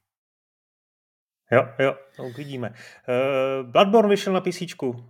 [1.53, 2.71] Jo, jo, to uvidíme.
[2.71, 4.63] Uh, Bloodborne vyšel na PC.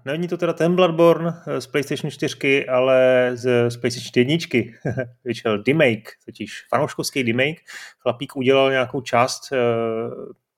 [0.04, 4.74] Není to teda ten Bloodborne eh, z PlayStation 4, ale z, z PlayStation 1.
[5.24, 7.60] vyšel remake, totiž fanouškovský remake.
[7.98, 9.58] Chlapík udělal nějakou část, uh,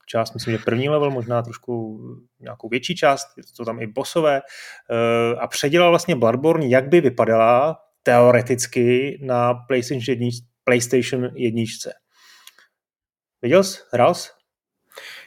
[0.09, 2.01] část, myslím, že první level, možná trošku
[2.41, 7.79] nějakou větší část, to tam i bossové, uh, a předělal vlastně Bloodborne, jak by vypadala
[8.03, 10.29] teoreticky na PlayStation 1.
[10.65, 11.63] PlayStation 1.
[13.43, 13.81] Viděl jsi?
[13.93, 14.29] Hrál jsi?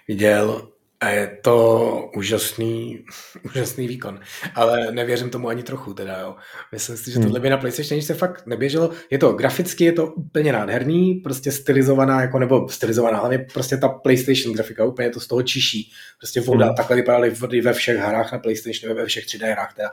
[0.07, 3.05] viděl a je to úžasný,
[3.45, 4.19] úžasný výkon.
[4.55, 6.35] Ale nevěřím tomu ani trochu teda, jo.
[6.71, 7.23] Myslím si, že hmm.
[7.23, 8.91] tohle by na PlayStation se fakt neběželo.
[9.09, 13.89] Je to graficky, je to úplně nádherný, prostě stylizovaná, jako nebo stylizovaná, hlavně prostě ta
[13.89, 15.91] PlayStation grafika, úplně to z toho čiší.
[16.17, 16.75] Prostě voda, hmm.
[16.75, 19.89] takhle vypadaly vody ve všech hrách na PlayStation, ve všech 3D hrách teda,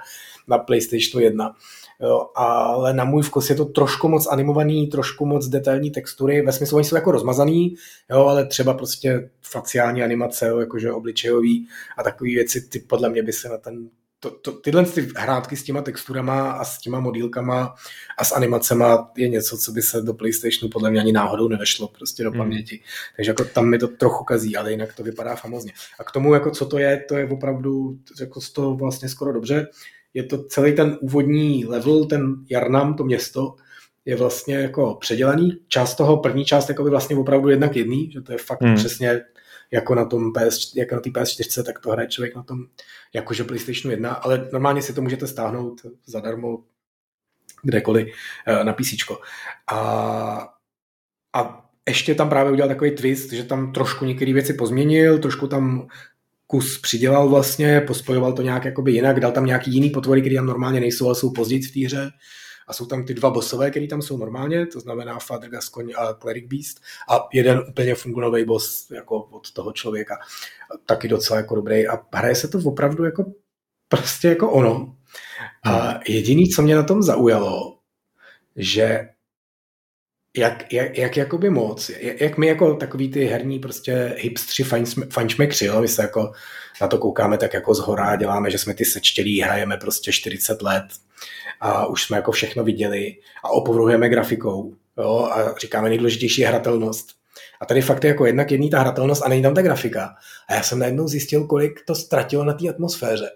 [0.48, 1.54] na PlayStation 1
[2.00, 6.52] jo, ale na můj vkus je to trošku moc animovaný, trošku moc detailní textury, ve
[6.52, 7.74] smyslu, oni jsou jako rozmazaný,
[8.10, 13.22] jo, ale třeba prostě faciální animace, jo, jakože obličejový a takové věci, ty podle mě
[13.22, 13.88] by se na ten
[14.20, 17.74] to, to, tyhle ty hrátky s těma texturama a s těma modílkama
[18.18, 21.88] a s animacema je něco, co by se do PlayStationu podle mě ani náhodou nevešlo
[21.88, 22.38] prostě do hmm.
[22.38, 22.76] paměti.
[22.76, 22.84] Hmm.
[23.16, 25.72] Takže jako tam mi to trochu kazí, ale jinak to vypadá famozně.
[25.98, 29.32] A k tomu, jako co to je, to je opravdu jako z toho vlastně skoro
[29.32, 29.66] dobře.
[30.14, 33.54] Je to celý ten úvodní level, ten Jarnam, to město,
[34.04, 35.60] je vlastně jako předělaný.
[35.68, 38.74] Část toho, první část jako by vlastně opravdu jednak jedný, že to je fakt hmm.
[38.74, 39.20] přesně
[39.70, 42.58] jako na tom PS, jako na té PS4, tak to hraje člověk na tom
[43.14, 46.58] jakože PlayStation 1, ale normálně si to můžete stáhnout zadarmo
[47.62, 48.08] kdekoliv
[48.46, 48.94] eh, na PC.
[49.72, 49.78] A,
[51.32, 55.88] a ještě tam právě udělal takový twist, že tam trošku některé věci pozměnil, trošku tam
[56.50, 60.46] kus přidělal vlastně, pospojoval to nějak jakoby jinak, dal tam nějaký jiný potvory, které tam
[60.46, 62.10] normálně nejsou, ale jsou později v té hře
[62.68, 66.14] a jsou tam ty dva bosové, které tam jsou normálně, to znamená Father Gascoigne a
[66.14, 66.80] Cleric Beast
[67.10, 70.18] a jeden úplně fungulový boss jako od toho člověka,
[70.86, 73.32] taky docela jako dobrý a hraje se to opravdu jako
[73.88, 74.96] prostě jako ono.
[75.64, 76.00] A hmm.
[76.08, 77.78] jediný, co mě na tom zaujalo,
[78.56, 79.08] že
[80.36, 84.64] jak, jak, jak jakoby moc, jak, jak my jako takový ty herní prostě hipstři
[85.10, 86.32] fančmekři, jo, my se jako
[86.80, 90.62] na to koukáme tak jako z hora, děláme, že jsme ty sečtělí, hrajeme prostě 40
[90.62, 90.84] let
[91.60, 97.06] a už jsme jako všechno viděli a opovrhujeme grafikou jo, a říkáme nejdůležitější je hratelnost.
[97.60, 100.14] A tady fakt je jako jednak jedný ta hratelnost a není tam ta grafika.
[100.48, 103.30] A já jsem najednou zjistil, kolik to ztratilo na té atmosféře.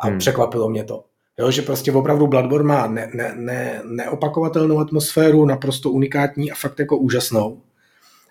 [0.00, 0.18] A hmm.
[0.18, 1.04] překvapilo mě to.
[1.38, 6.78] Jo, že prostě opravdu Bloodborne má ne, ne, ne, neopakovatelnou atmosféru, naprosto unikátní a fakt
[6.78, 7.62] jako úžasnou.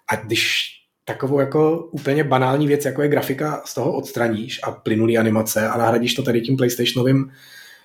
[0.08, 0.72] A když
[1.06, 5.78] takovou jako úplně banální věc, jako je grafika, z toho odstraníš a plynulý animace a
[5.78, 7.32] nahradíš to tady tím PlayStationovým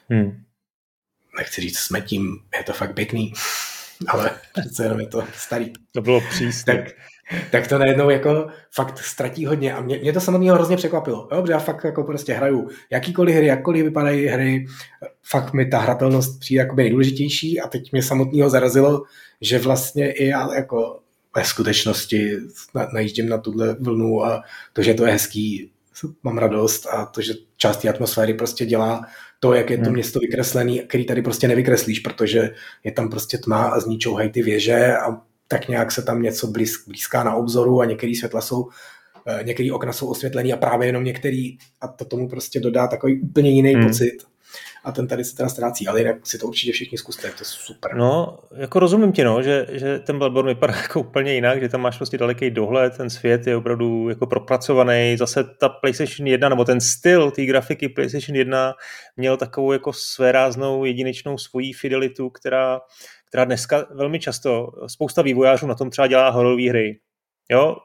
[0.09, 0.47] hmm
[1.39, 3.33] nechci říct smetím, je to fakt pěkný,
[4.09, 5.73] ale přece jenom je to starý.
[5.93, 6.75] To bylo přísně.
[6.75, 6.85] Tak,
[7.51, 11.41] tak to najednou jako fakt ztratí hodně a mě, mě to samotného hrozně překvapilo, jo,
[11.41, 14.67] protože já fakt jako prostě hraju jakýkoliv hry, jakkoliv vypadají hry,
[15.23, 19.03] fakt mi ta hratelnost přijde jako nejdůležitější a teď mě samotného zarazilo,
[19.41, 21.01] že vlastně i já jako
[21.37, 22.37] ve skutečnosti
[22.75, 25.71] na, najíždím na tuhle vlnu a to, že to je hezký,
[26.23, 29.07] mám radost a to, že část té atmosféry prostě dělá
[29.41, 29.93] to, jak je to hmm.
[29.93, 32.51] město vykreslený, který tady prostě nevykreslíš, protože
[32.85, 36.85] je tam prostě tma a zničouhají ty věže a tak nějak se tam něco blíz,
[36.89, 38.69] blízká na obzoru a některé světla jsou
[39.27, 43.21] eh, některé okna jsou osvětlený a právě jenom některý a to tomu prostě dodá takový
[43.21, 43.87] úplně jiný hmm.
[43.87, 44.17] pocit
[44.87, 47.45] a ten tady se teda ztrácí, ale jinak si to určitě všichni zkuste, to je
[47.45, 47.95] super.
[47.95, 51.81] No, jako rozumím ti, no, že, že ten Bloodborne vypadá jako úplně jinak, že tam
[51.81, 56.65] máš prostě daleký dohled, ten svět je opravdu jako propracovaný, zase ta PlayStation 1, nebo
[56.65, 58.75] ten styl té grafiky PlayStation 1
[59.17, 62.81] měl takovou jako svéráznou jedinečnou svoji fidelitu, která,
[63.37, 67.01] která dneska velmi často, spousta vývojářů na tom třeba dělá hororové hry.
[67.51, 67.77] Jo,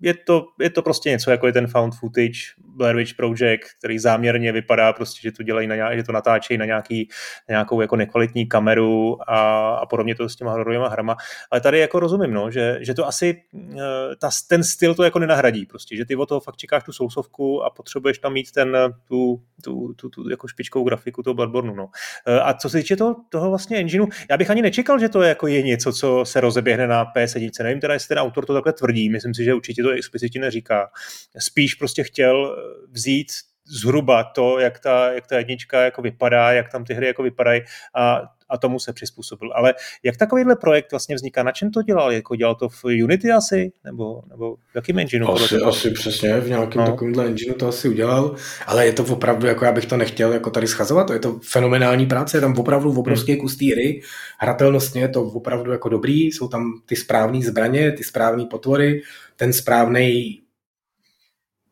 [0.00, 2.38] je to, je to prostě něco, jako je ten found footage,
[2.76, 6.58] Blair Witch Project, který záměrně vypadá prostě, že to dělají na nějak, že to natáčejí
[6.58, 7.08] na, nějaký,
[7.48, 11.16] na nějakou jako nekvalitní kameru a, a podobně to s těma hororovými hrama.
[11.50, 15.18] Ale tady jako rozumím, no, že, že to asi eh, ta, ten styl to jako
[15.18, 18.76] nenahradí prostě, že ty od toho fakt čekáš tu sousovku a potřebuješ tam mít ten,
[19.08, 21.74] tu, tu, tu, tu jako špičkou grafiku toho Bloodborne.
[21.74, 21.88] No.
[22.26, 25.22] Eh, a co se týče toho, toho vlastně engineu, já bych ani nečekal, že to
[25.22, 27.50] je jako je něco, co se rozeběhne na PS1.
[27.62, 30.90] Nevím teda, jestli ten autor to takhle tvrdí, myslím si, že určitě to explicitně neříká.
[31.38, 32.56] Spíš prostě chtěl
[32.90, 33.26] vzít
[33.68, 37.62] zhruba to, jak ta, jak ta jednička jako vypadá, jak tam ty hry jako vypadají
[37.94, 39.52] a, a tomu se přizpůsobil.
[39.54, 41.42] Ale jak takovýhle projekt vlastně vzniká?
[41.42, 42.12] Na čem to dělal?
[42.12, 43.72] Jako dělal to v Unity asi?
[43.84, 45.28] Nebo, nebo v jakým engineu?
[45.28, 46.90] Asi, asi přesně, v nějakém no.
[46.90, 50.50] takovémhle engineu to asi udělal, ale je to opravdu, jako já bych to nechtěl jako
[50.50, 53.40] tady schazovat, to je to fenomenální práce, je tam opravdu obrovský hmm.
[53.40, 54.02] kus té hry,
[54.38, 59.02] hratelnostně je to opravdu jako dobrý, jsou tam ty správné zbraně, ty správné potvory,
[59.36, 60.40] ten správný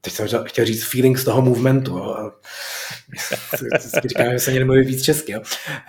[0.05, 2.31] teď jsem chtěl říct feeling z toho movementu, jo.
[4.09, 5.41] říkám, že se ani nemluví víc česky, jo.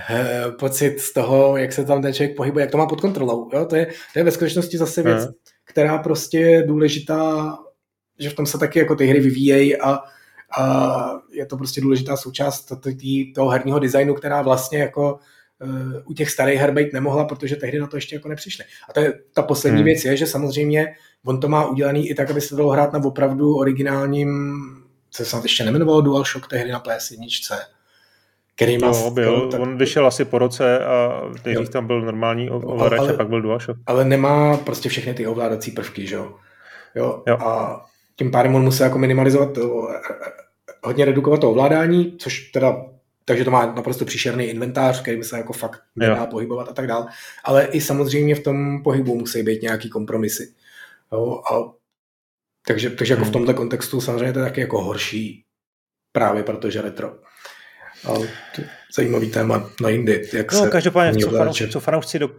[0.10, 3.49] Eh, pocit z toho, jak se tam ten člověk pohybuje, jak to má pod kontrolou,
[3.54, 3.65] jo.
[3.65, 5.34] To je, to je ve skutečnosti zase věc, hmm.
[5.65, 7.58] která prostě je důležitá,
[8.19, 9.99] že v tom se taky jako ty hry vyvíjejí a,
[10.60, 12.71] a je to prostě důležitá součást
[13.36, 15.19] toho herního designu, která vlastně jako
[15.62, 18.65] uh, u těch starých her být nemohla, protože tehdy na to ještě jako nepřišli.
[18.89, 19.86] A to je, ta poslední hmm.
[19.86, 20.95] věc je, že samozřejmě
[21.26, 24.62] on to má udělaný i tak, aby se dalo hrát na opravdu originálním,
[25.12, 27.58] co se snad ještě nemenovalo DualShock tehdy na PS1,
[28.56, 28.92] který má...
[28.92, 29.50] No, byl.
[29.52, 29.62] tak...
[29.62, 33.80] On vyšel asi po roce a nejdřív tam byl normální ovladač a pak byl DualShock.
[33.86, 36.36] Ale nemá prostě všechny ty ovládací prvky, že jo?
[36.96, 37.38] Jo, jo.
[37.38, 37.86] A
[38.16, 39.88] tím pádem on musel jako minimalizovat to,
[40.84, 42.86] hodně redukovat to ovládání, což teda
[43.26, 46.28] takže to má naprosto příšerný inventář, který se jako fakt nedá jo.
[46.28, 47.06] pohybovat a tak dále.
[47.44, 50.54] Ale i samozřejmě v tom pohybu musí být nějaký kompromisy.
[51.15, 51.73] Jo, a
[52.67, 53.30] takže, takže jako hmm.
[53.30, 55.45] v tomhle kontextu samozřejmě to je taky jako horší
[56.12, 57.15] právě protože retro.
[58.04, 58.62] Ale to
[58.95, 60.30] zajímavý téma na jindy.
[60.34, 62.30] Jak no, se každopádně, co, fanoušci, co fanoušci do,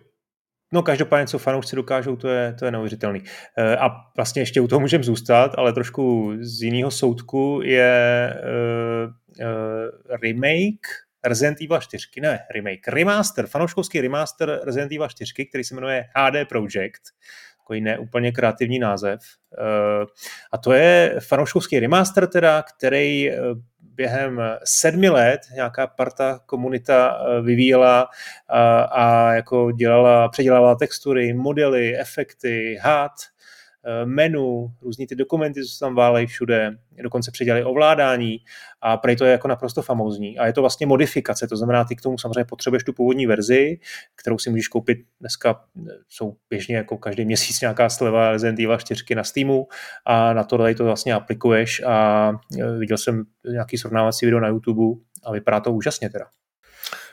[0.73, 3.23] No každopádně, co fanoušci dokážou, to je, to je neuvěřitelný.
[3.59, 9.13] Eh, a vlastně ještě u toho můžeme zůstat, ale trošku z jiného soudku je uh,
[9.47, 10.87] uh, remake
[11.27, 16.49] Resident Evil 4, ne remake, remaster, fanouškovský remaster Resident Evil 4, který se jmenuje HD
[16.49, 17.03] Project,
[17.67, 19.21] takový neúplně kreativní název.
[20.53, 23.31] A to je fanouškovský remaster teda, který
[23.97, 28.09] během sedmi let nějaká parta komunita eh, vyvíjela
[28.49, 33.36] a, a jako dělala, předělávala textury, modely, efekty, Eh,
[34.05, 38.39] menu, různý ty dokumenty, co tam válejí všude, dokonce předělali ovládání
[38.81, 40.39] a prej to je jako naprosto famózní.
[40.39, 43.79] A je to vlastně modifikace, to znamená, ty k tomu samozřejmě potřebuješ tu původní verzi,
[44.17, 48.79] kterou si můžeš koupit dneska, eh, jsou běžně jako každý měsíc nějaká sleva Resident Evil
[48.79, 49.69] 4 na Steamu
[50.05, 54.49] a na to tady to vlastně aplikuješ a eh, viděl jsem nějaký srovnávací video na
[54.49, 56.27] YouTube a vypadá to úžasně teda.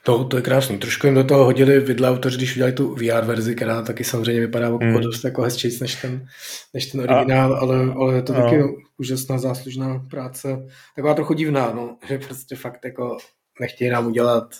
[0.05, 0.77] To, to je krásný.
[0.77, 4.41] Trošku jim do toho hodili vidle autoři, když udělali tu VR verzi, která taky samozřejmě
[4.41, 5.01] vypadá hmm.
[5.01, 6.27] dost jako hezčí než ten,
[6.73, 8.43] než ten originál, a, ale, ale je to no.
[8.43, 8.63] taky
[8.97, 10.67] úžasná záslužná práce.
[10.95, 13.17] Taková trochu divná, no, že prostě fakt jako
[13.59, 14.55] nechtějí nám udělat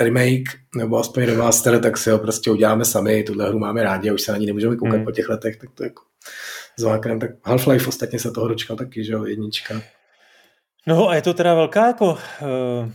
[0.00, 4.14] remake nebo aspoň remaster, tak si ho prostě uděláme sami, tuhle hru máme rádi a
[4.14, 5.04] už se na ní nemůžeme koukat hmm.
[5.04, 6.02] po těch letech, tak to jako
[6.78, 7.20] zváknem.
[7.20, 9.82] Tak Half-Life ostatně se toho dočkal taky, že jo, jednička.
[10.86, 12.90] No a je to teda velká jako uh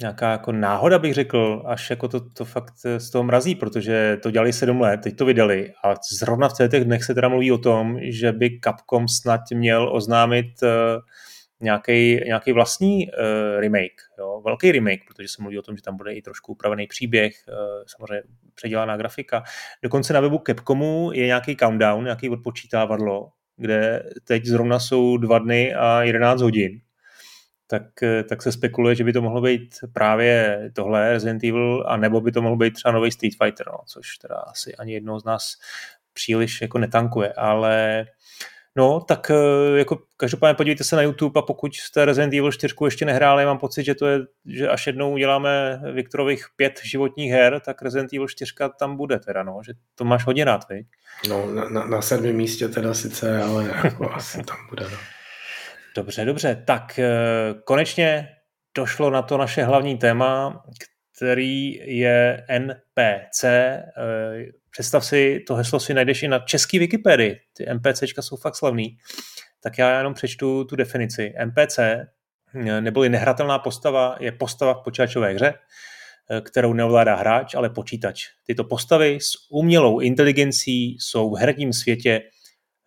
[0.00, 4.30] nějaká jako náhoda, bych řekl, až jako to, to fakt z toho mrazí, protože to
[4.30, 7.58] dělali sedm let, teď to vydali a zrovna v těch dnech se teda mluví o
[7.58, 10.68] tom, že by Capcom snad měl oznámit uh,
[11.60, 15.96] nějaký, nějaký vlastní uh, remake, jo, velký remake, protože se mluví o tom, že tam
[15.96, 17.34] bude i trošku upravený příběh,
[17.86, 18.22] samozřejmě
[18.54, 19.42] předělaná grafika.
[19.82, 25.74] Dokonce na webu Capcomu je nějaký countdown, nějaký odpočítávadlo, kde teď zrovna jsou dva dny
[25.74, 26.80] a 11 hodin
[27.66, 31.96] tak, eh, tak se spekuluje, že by to mohlo být právě tohle Resident Evil, a
[31.96, 35.18] nebo by to mohlo být třeba nový Street Fighter, no, což teda asi ani jednou
[35.18, 35.52] z nás
[36.12, 38.06] příliš jako netankuje, ale
[38.76, 42.74] no, tak eh, jako každopádně podívejte se na YouTube a pokud jste Resident Evil 4
[42.84, 47.60] ještě nehráli, mám pocit, že to je, že až jednou uděláme Viktorových pět životních her,
[47.60, 50.84] tak Resident Evil 4 tam bude teda, no, že to máš hodně rád, vy?
[51.28, 55.15] No, na, na, na sedmém místě teda sice, ale jako asi tam bude, no.
[55.96, 56.62] Dobře, dobře.
[56.66, 57.10] Tak eh,
[57.64, 58.28] konečně
[58.76, 60.62] došlo na to naše hlavní téma,
[61.16, 63.44] který je NPC.
[63.44, 63.92] Eh,
[64.70, 67.40] představ si, to heslo si najdeš i na český Wikipedii.
[67.52, 68.96] Ty NPCčka jsou fakt slavný.
[69.60, 71.32] Tak já jenom přečtu tu definici.
[71.44, 75.54] NPC eh, neboli nehratelná postava je postava v počítačové hře,
[76.42, 78.24] kterou neovládá hráč, ale počítač.
[78.46, 82.22] Tyto postavy s umělou inteligencí jsou v herním světě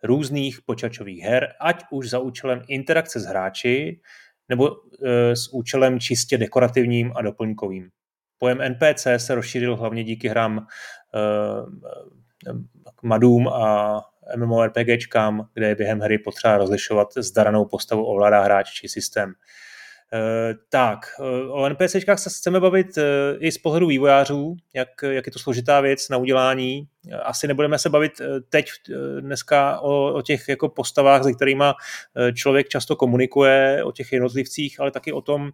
[0.02, 4.00] různých počítačových her, ať už za účelem interakce s hráči,
[4.48, 4.70] nebo
[5.04, 7.88] e, s účelem čistě dekorativním a doplňkovým.
[8.38, 10.64] Pojem NPC se rozšířil hlavně díky hrám e,
[13.02, 14.00] madům a
[14.36, 19.32] MMORPGčkám, kde je během hry potřeba rozlišovat zdaranou postavu ovládá hráč či systém.
[20.14, 23.02] Eh, tak, eh, o NPCčkách se chceme bavit eh,
[23.38, 26.88] i z pohledu vývojářů, jak, jak je to složitá věc na udělání.
[27.22, 28.12] Asi nebudeme se bavit
[28.48, 28.66] teď
[29.20, 31.64] dneska o, o těch jako postavách, se kterými
[32.34, 35.50] člověk často komunikuje, o těch jednotlivcích, ale taky o tom,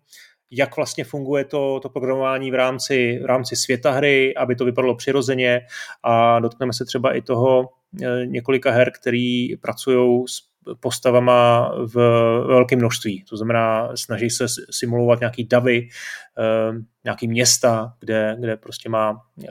[0.51, 4.95] jak vlastně funguje to, to programování v rámci, v rámci světa hry, aby to vypadalo
[4.95, 5.61] přirozeně
[6.03, 7.69] a dotkneme se třeba i toho
[8.25, 11.95] několika her, který pracují s postavama v
[12.47, 13.25] velkém množství.
[13.29, 15.89] To znamená, snaží se simulovat nějaký davy,
[16.39, 16.73] eh,
[17.05, 19.49] nějaký města, kde, kde prostě má eh,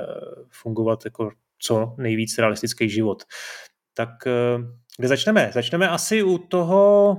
[0.52, 3.24] fungovat jako co nejvíc realistický život.
[3.94, 4.32] Tak eh,
[4.98, 5.50] kde začneme?
[5.54, 7.18] Začneme asi u toho,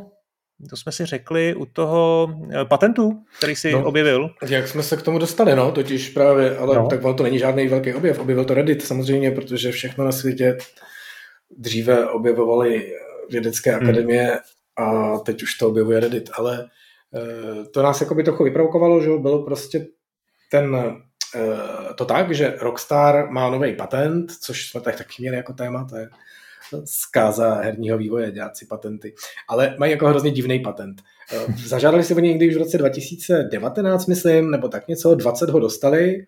[0.70, 2.28] to jsme si řekli, u toho
[2.68, 4.30] patentu, který si no, objevil.
[4.48, 6.86] Jak jsme se k tomu dostali, no, totiž právě, ale no.
[6.86, 8.18] tak to není žádný velký objev.
[8.18, 10.58] Objevil to Reddit samozřejmě, protože všechno na světě
[11.58, 12.92] dříve objevovali
[13.30, 13.82] vědecké hmm.
[13.82, 14.38] akademie
[14.76, 16.68] a teď už to objevuje Reddit, ale
[17.10, 19.86] uh, to nás jako by trochu vyprovokovalo, že bylo prostě
[20.50, 25.52] ten uh, to tak, že Rockstar má nový patent, což jsme tak taky měli jako
[25.52, 26.08] téma, to je
[26.84, 29.14] zkáza herního vývoje, dělat si patenty.
[29.48, 31.02] Ale mají jako hrozně divný patent.
[31.48, 35.60] Uh, zažádali si oni někdy už v roce 2019, myslím, nebo tak něco, 20 ho
[35.60, 36.26] dostali,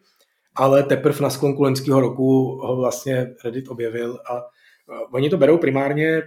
[0.55, 4.45] ale teprve na sklonku loňského roku ho vlastně Reddit objevil a
[5.13, 6.23] oni to berou primárně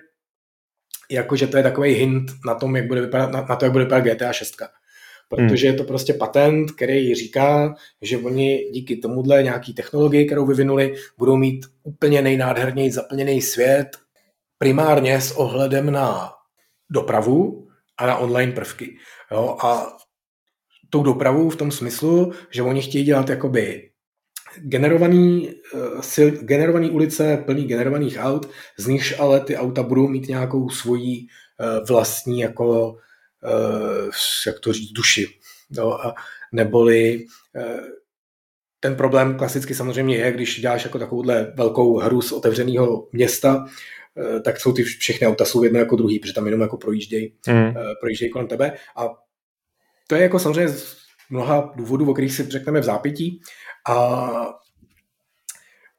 [1.11, 3.83] jakože to je takový hint na, tom, jak bude vypadat, na, na to, jak bude
[3.83, 4.55] vypadat GTA 6.
[5.29, 5.73] Protože hmm.
[5.73, 11.37] je to prostě patent, který říká, že oni díky tomuhle nějaký technologii, kterou vyvinuli, budou
[11.37, 13.87] mít úplně nejnádherněji zaplněný svět,
[14.57, 16.31] primárně s ohledem na
[16.89, 18.97] dopravu a na online prvky.
[19.31, 19.57] Jo?
[19.63, 19.97] A
[20.89, 23.90] tou dopravou v tom smyslu, že oni chtějí dělat jakoby
[24.57, 30.27] generovaný, eh, sil, generovaný ulice plný generovaných aut, z nichž ale ty auta budou mít
[30.27, 31.27] nějakou svoji
[31.59, 32.97] eh, vlastní jako
[34.47, 35.27] jak to říct, duši.
[35.69, 36.15] No, a
[36.51, 37.25] neboli
[38.79, 43.65] ten problém klasicky samozřejmě je, když děláš jako takovouhle velkou hru z otevřeného města,
[44.43, 47.73] tak jsou ty všechny auta jsou jedno jako druhý, protože tam jenom jako projíždějí, mm.
[47.99, 49.09] projíždějí kolem tebe a
[50.11, 50.73] to je jako samozřejmě
[51.31, 53.41] mnoha důvodů, o kterých si řekneme v zápětí.
[53.89, 54.60] A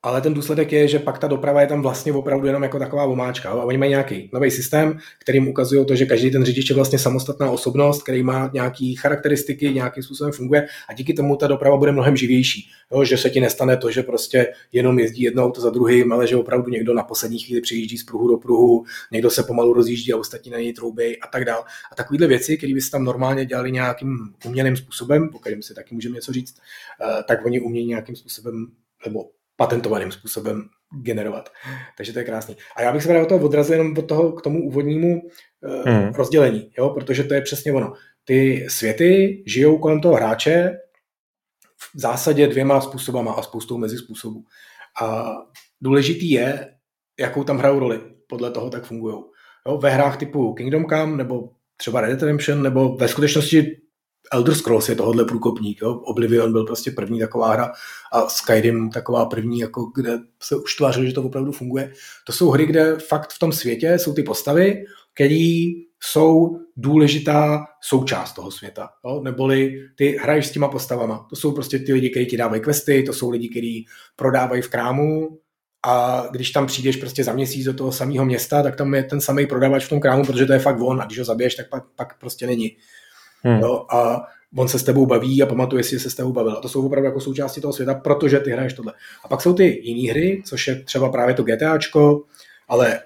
[0.02, 3.04] ale ten důsledek je, že pak ta doprava je tam vlastně opravdu jenom jako taková
[3.04, 3.50] omáčka.
[3.50, 6.98] A oni mají nějaký nový systém, kterým ukazují to, že každý ten řidič je vlastně
[6.98, 11.92] samostatná osobnost, který má nějaké charakteristiky, nějakým způsobem funguje a díky tomu ta doprava bude
[11.92, 12.68] mnohem živější.
[12.92, 16.26] Jo, že se ti nestane to, že prostě jenom jezdí jedno auto za druhým, ale
[16.26, 20.12] že opravdu někdo na poslední chvíli přijíždí z pruhu do pruhu, někdo se pomalu rozjíždí
[20.12, 21.64] a ostatní na něj troubej a tak dál.
[21.92, 25.74] A takovéhle věci, které by se tam normálně dělali nějakým umělým způsobem, po kterém si
[25.74, 26.54] taky můžeme něco říct,
[27.02, 28.66] eh, tak oni umějí nějakým způsobem
[29.06, 29.24] nebo
[29.62, 30.62] patentovaným způsobem
[31.02, 31.48] generovat.
[31.96, 32.56] Takže to je krásný.
[32.76, 35.84] A já bych se právě od toho odrazil jenom od toho k tomu úvodnímu uh,
[35.84, 36.12] hmm.
[36.14, 36.90] rozdělení, jo?
[36.90, 37.92] protože to je přesně ono.
[38.24, 40.78] Ty světy žijou kolem toho hráče
[41.78, 44.44] v zásadě dvěma způsobama a spoustou mezi způsobů.
[45.02, 45.32] A
[45.80, 46.74] důležitý je,
[47.20, 48.00] jakou tam hrajou roli.
[48.28, 49.22] Podle toho tak fungují.
[49.78, 53.81] Ve hrách typu Kingdom Come nebo třeba Red Dead Redemption nebo ve skutečnosti
[54.32, 55.82] Elder Scrolls je tohohle průkopník.
[55.82, 55.94] Jo?
[55.94, 57.72] Oblivion byl prostě první taková hra
[58.12, 61.92] a Skyrim taková první, jako kde se už tvářilo, že to opravdu funguje.
[62.26, 65.66] To jsou hry, kde fakt v tom světě jsou ty postavy, které
[66.02, 68.88] jsou důležitá součást toho světa.
[69.04, 69.20] Jo?
[69.24, 71.26] Neboli ty hraješ s těma postavama.
[71.30, 74.68] To jsou prostě ty lidi, kteří ti dávají questy, to jsou lidi, kteří prodávají v
[74.68, 75.38] krámu
[75.86, 79.20] a když tam přijdeš prostě za měsíc do toho samého města, tak tam je ten
[79.20, 81.68] samý prodavač v tom krámu, protože to je fakt on a když ho zabiješ, tak
[81.68, 82.76] pak, pak prostě není.
[83.42, 83.60] Hmm.
[83.60, 84.22] Jo, a
[84.56, 86.52] on se s tebou baví a pamatuje si, že se s tebou bavil.
[86.52, 88.92] A to jsou opravdu jako součástí toho světa, protože ty hraješ tohle.
[89.24, 92.24] A pak jsou ty jiné hry, což je třeba právě to GTAčko,
[92.68, 93.00] ale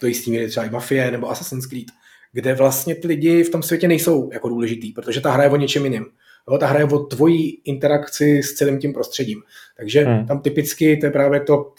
[0.00, 1.86] to jistý míry třeba i Mafie nebo Assassin's Creed,
[2.32, 5.56] kde vlastně ty lidi v tom světě nejsou jako důležitý, protože ta hra je o
[5.56, 6.04] něčem jiném.
[6.50, 9.42] Jo, ta hra je o tvojí interakci s celým tím prostředím.
[9.76, 10.26] Takže hmm.
[10.26, 11.72] tam typicky to je právě to,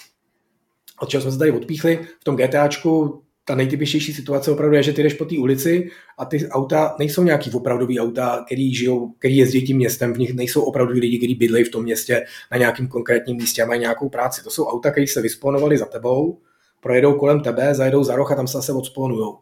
[0.99, 1.99] od čeho jsme se tady odpíchli.
[2.21, 6.25] V tom GTAčku ta nejtypičtější situace opravdu je, že ty jdeš po té ulici a
[6.25, 10.61] ty auta nejsou nějaký opravdový auta, který žijou, který jezdí tím městem, v nich nejsou
[10.61, 14.43] opravdoví lidi, kteří bydlejí v tom městě na nějakém konkrétním místě a mají nějakou práci.
[14.43, 16.39] To jsou auta, které se vysponovali za tebou,
[16.81, 19.37] projedou kolem tebe, zajedou za roh a tam se zase odsponujou.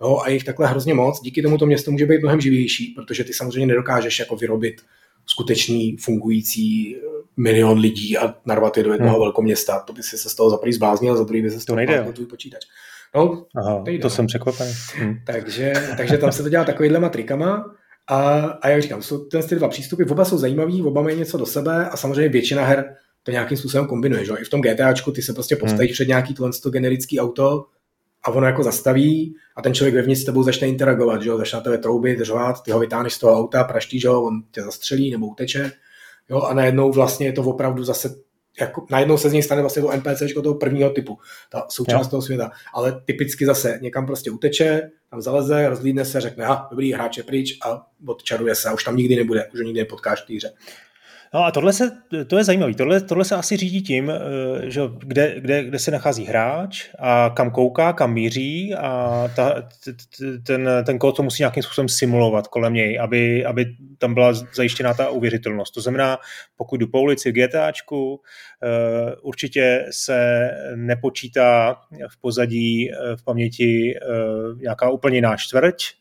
[0.00, 1.20] No, a jich takhle hrozně moc.
[1.20, 4.80] Díky tomu to město může být mnohem živější, protože ty samozřejmě nedokážeš jako vyrobit
[5.26, 7.00] skutečný fungující eh,
[7.36, 9.22] milion lidí a narvat je do jednoho hmm.
[9.22, 9.78] velkoměsta.
[9.78, 11.76] To by si se z toho za prvý zbláznil, za druhý by se z toho
[11.76, 12.08] nejde.
[12.12, 12.64] tvůj počítač.
[13.14, 14.72] No, Aha, to, to jsem překvapený.
[14.96, 15.14] Hm.
[15.26, 17.74] Takže, takže tam se to dělá takovýhlema trikama
[18.08, 21.46] a, a jak říkám, jsou ty dva přístupy, oba jsou zajímavý, oba mají něco do
[21.46, 24.24] sebe a samozřejmě většina her to nějakým způsobem kombinuje.
[24.24, 24.32] Že?
[24.40, 25.58] I v tom GTAčku ty se prostě hm.
[25.58, 25.94] postavíš hmm.
[25.94, 27.64] před nějaký tohle generický auto
[28.24, 31.62] a ono jako zastaví a ten člověk vevnitř s tebou začne interagovat, že začne na
[31.62, 35.26] tebe troubit, řvát, ty ho vytáhneš z toho auta, praští, že on tě zastřelí nebo
[35.26, 35.72] uteče.
[36.30, 36.40] Jo?
[36.40, 38.14] A najednou vlastně je to opravdu zase
[38.60, 41.18] jako najednou se z něj stane vlastně to NPC toho prvního typu,
[41.50, 42.10] ta součást jo.
[42.10, 42.50] toho světa.
[42.74, 47.22] Ale typicky zase někam prostě uteče, tam zaleze, rozlídne se, řekne, a dobrý hráč je
[47.22, 50.34] pryč a odčaruje se a už tam nikdy nebude, už ho nikdy nepotkáš v té
[50.34, 50.52] hře.
[51.34, 51.90] No a tohle se,
[52.26, 52.74] to je zajímavé.
[52.74, 57.30] Tohle, tohle se asi řídí tím, eh, že kde, kde, kde se nachází hráč a
[57.36, 59.68] kam kouká, kam míří a ta,
[60.46, 63.66] ten, ten kód to musí nějakým způsobem simulovat kolem něj, aby, aby
[63.98, 65.74] tam byla zajištěná ta uvěřitelnost.
[65.74, 66.18] To znamená,
[66.56, 68.20] pokud jdu po ulici v GTAčku,
[68.62, 71.76] eh, určitě se nepočítá
[72.08, 73.94] v pozadí, eh, v paměti
[74.60, 75.98] nějaká úplně jiná čtvrť,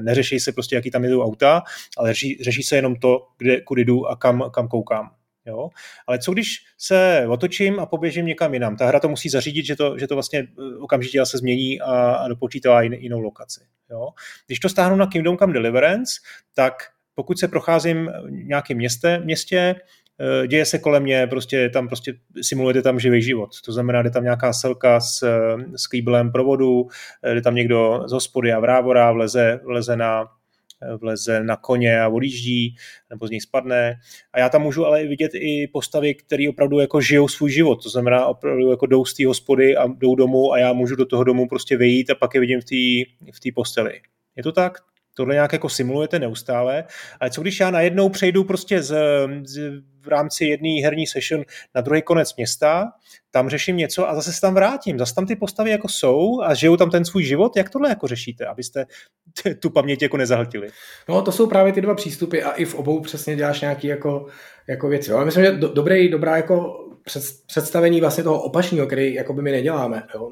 [0.00, 1.62] neřeší se prostě, jaký tam jedou auta,
[1.96, 5.10] ale řeší, řeší se jenom to, kde, kudy jdu a kam, kam koukám.
[5.46, 5.70] Jo?
[6.06, 8.76] Ale co když se otočím a poběžím někam jinam?
[8.76, 12.12] Ta hra to musí zařídit, že to, že to vlastně eh, okamžitě se změní a,
[12.12, 13.60] a dopočítá jin, jinou lokaci.
[13.90, 14.08] Jo?
[14.46, 16.12] Když to stáhnu na Kingdom Come Deliverance,
[16.54, 16.74] tak
[17.14, 19.78] pokud se procházím nějakým městě, městě Eh,
[20.46, 23.50] děje se kolem mě, prostě tam prostě simulujete tam živý život.
[23.64, 25.26] To znamená, jde tam nějaká selka s,
[25.76, 26.86] s kýblem provodu,
[27.22, 30.24] eh, jde tam někdo z hospody a vrávora, vleze, vleze na
[30.82, 32.76] eh, vleze na koně a odjíždí,
[33.10, 34.00] nebo z něj spadne.
[34.32, 37.82] A já tam můžu ale vidět i postavy, které opravdu jako žijou svůj život.
[37.82, 41.06] To znamená, opravdu jako jdou z té hospody a jdou domů a já můžu do
[41.06, 42.64] toho domu prostě vyjít a pak je vidím v
[43.40, 44.00] té v posteli.
[44.36, 44.89] Je to tak?
[45.14, 46.84] Tohle nějak jako simulujete neustále,
[47.20, 48.94] ale co když já najednou přejdu prostě z,
[49.44, 51.44] z v rámci jedné herní session
[51.74, 52.92] na druhý konec města,
[53.30, 54.98] tam řeším něco a zase se tam vrátím.
[54.98, 57.56] Zase tam ty postavy jako jsou a žijou tam ten svůj život.
[57.56, 58.86] Jak tohle jako řešíte, abyste
[59.58, 60.68] tu paměť jako nezahltili?
[61.08, 64.26] No to jsou právě ty dva přístupy a i v obou přesně děláš nějaký jako,
[64.68, 65.12] jako věci.
[65.12, 69.42] Ale myslím, že do, dobrý, dobrá jako před, představení vlastně toho opačního, který jako by
[69.42, 70.30] my neděláme, jo?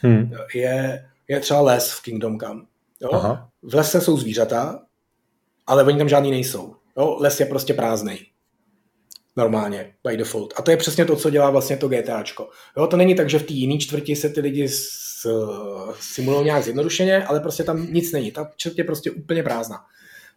[0.00, 0.32] Hmm.
[0.54, 2.60] Je, je třeba les v Kingdom Come.
[3.02, 3.08] Jo?
[3.12, 3.48] Aha.
[3.62, 4.82] V lese jsou zvířata,
[5.66, 6.74] ale oni tam žádný nejsou.
[6.96, 7.16] Jo?
[7.20, 8.18] Les je prostě prázdný
[9.36, 10.54] normálně, by default.
[10.56, 12.48] A to je přesně to, co dělá vlastně to GTAčko.
[12.76, 15.26] Jo, to není tak, že v té jiné čtvrti se ty lidi s,
[16.00, 18.30] simulují nějak zjednodušeně, ale prostě tam nic není.
[18.30, 19.76] Ta čtvrť je prostě úplně prázdná.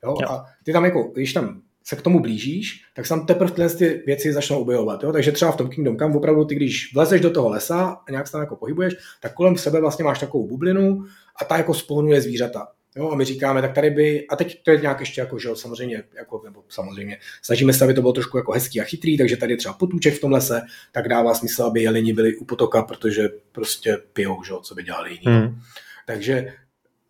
[0.04, 0.16] Jo?
[0.22, 0.30] jo.
[0.30, 3.70] A ty tam jako, když tam se k tomu blížíš, tak se tam teprve tyhle
[3.70, 5.04] ty věci začnou objevovat.
[5.04, 5.12] Jo?
[5.12, 8.28] Takže třeba v tom Kingdom Come opravdu ty, když vlezeš do toho lesa a nějak
[8.28, 11.06] se tam jako pohybuješ, tak kolem sebe vlastně máš takovou bublinu
[11.42, 12.68] a ta jako spolnuje zvířata.
[12.96, 15.50] Jo, a my říkáme, tak tady by, a teď to je nějak ještě jako, že
[15.54, 19.38] samozřejmě, jako, nebo samozřejmě, snažíme se, aby to bylo trošku jako hezký a chytrý, takže
[19.38, 20.62] tady je třeba potůček v tom lese,
[20.92, 25.10] tak dává smysl, aby jeleni byli u potoka, protože prostě pijou, že, co by dělali
[25.12, 25.26] jiný.
[25.26, 25.60] Hmm.
[26.08, 26.54] Takže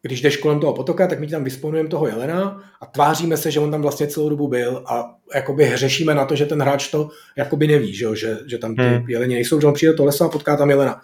[0.02, 3.60] když jdeš kolem toho potoka, tak my tam vysponujeme toho jelena a tváříme se, že
[3.60, 7.10] on tam vlastně celou dobu byl a jakoby řešíme na to, že ten hráč to
[7.38, 9.10] jakoby neví, že, že, že tam ty hmm.
[9.10, 11.02] jeleni nejsou, že on přijde do toho lesa a potká tam jelena.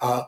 [0.00, 0.26] A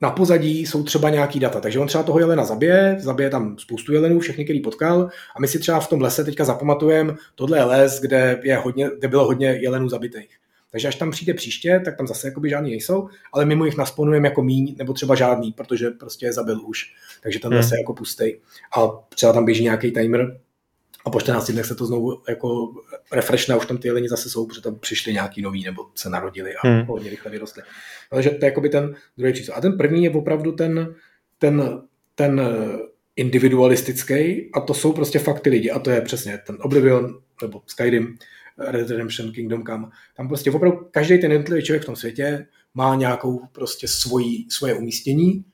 [0.00, 1.60] na pozadí jsou třeba nějaký data.
[1.60, 5.48] Takže on třeba toho jelena zabije, zabije tam spoustu jelenů, všechny, který potkal a my
[5.48, 9.24] si třeba v tom lese teďka zapamatujeme, tohle je les, kde, je hodně, kde bylo
[9.24, 10.40] hodně jelenů zabitých.
[10.72, 13.76] Takže až tam přijde příště, tak tam zase jakoby žádný nejsou, ale my mu jich
[13.76, 16.94] nasponujeme jako míň, nebo třeba žádný, protože prostě je zabil už.
[17.22, 17.62] Takže ten hmm.
[17.62, 18.40] zase jako pustej.
[18.76, 20.40] A třeba tam běží nějaký timer,
[21.04, 22.74] a po 14 dnech se to znovu jako
[23.12, 26.10] refreshne a už tam ty jeleni zase jsou, protože tam přišli nějaký nový nebo se
[26.10, 26.86] narodili a hmm.
[26.86, 27.62] hodně rychle vyrostly.
[28.10, 29.54] Takže to je jako by ten druhý přístup.
[29.56, 30.94] A ten první je opravdu ten,
[31.38, 31.82] ten,
[32.14, 32.40] ten
[33.16, 38.18] individualistický a to jsou prostě fakty lidi a to je přesně ten Oblivion nebo Skyrim,
[38.58, 39.88] Red Redemption, Kingdom Come.
[40.16, 44.74] Tam prostě opravdu každý ten jednotlivý člověk v tom světě má nějakou prostě svoji, svoje
[44.74, 45.44] umístění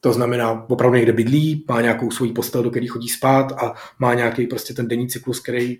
[0.00, 4.14] to znamená, opravdu někde bydlí, má nějakou svoji postel, do který chodí spát a má
[4.14, 5.78] nějaký prostě ten denní cyklus, který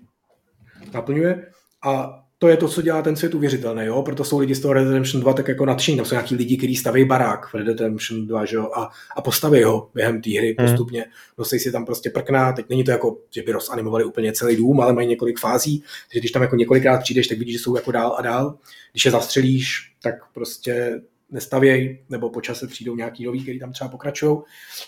[0.93, 1.45] naplňuje.
[1.83, 4.01] A to je to, co dělá ten svět uvěřitelný, jo?
[4.03, 6.57] proto jsou lidi z toho Red Redemption 2 tak jako nadšení, tam jsou nějaký lidi,
[6.57, 8.71] kteří staví barák v Red Redemption 2, že jo?
[8.75, 10.67] A, a postaví ho během té hry hmm.
[10.67, 11.05] postupně,
[11.37, 14.81] nosí si tam prostě prkná, teď není to jako, že by rozanimovali úplně celý dům,
[14.81, 17.91] ale mají několik fází, takže když tam jako několikrát přijdeš, tak vidíš, že jsou jako
[17.91, 18.57] dál a dál,
[18.91, 21.01] když je zastřelíš, tak prostě
[21.31, 24.37] nestavějí, nebo po čase přijdou nějaký nový, který tam třeba pokračují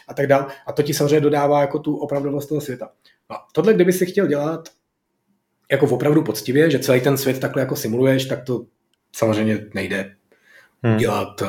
[0.07, 0.45] a tak dále.
[0.67, 2.89] A to ti samozřejmě dodává jako tu opravdovost toho světa.
[3.29, 4.69] No, tohle, kdyby si chtěl dělat
[5.71, 8.65] jako opravdu poctivě, že celý ten svět takhle jako simuluješ, tak to
[9.15, 10.15] samozřejmě nejde
[10.83, 10.97] hmm.
[10.97, 11.47] dělat eh,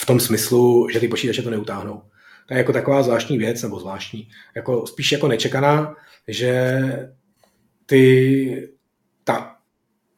[0.00, 2.02] v tom smyslu, že ty počítače to neutáhnou.
[2.46, 5.94] To je jako taková zvláštní věc, nebo zvláštní, jako spíš jako nečekaná,
[6.28, 6.80] že
[7.86, 8.68] ty,
[9.24, 9.55] ta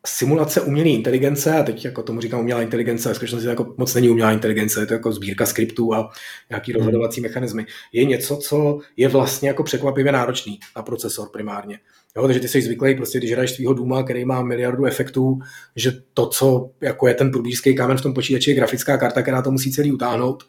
[0.06, 3.94] simulace umělé inteligence, a teď jako tomu říkám umělá inteligence, a skutečnosti to jako moc
[3.94, 6.10] není umělá inteligence, je to jako sbírka skriptů a
[6.50, 6.78] nějaký hmm.
[6.78, 11.78] rozhodovací mechanismy, je něco, co je vlastně jako překvapivě náročný na procesor primárně.
[12.16, 15.38] Jo, takže ty jsi zvyklý, prostě když hraješ svého Duma, který má miliardu efektů,
[15.76, 19.42] že to, co jako je ten průbířský kámen v tom počítači, je grafická karta, která
[19.42, 20.44] to musí celý utáhnout.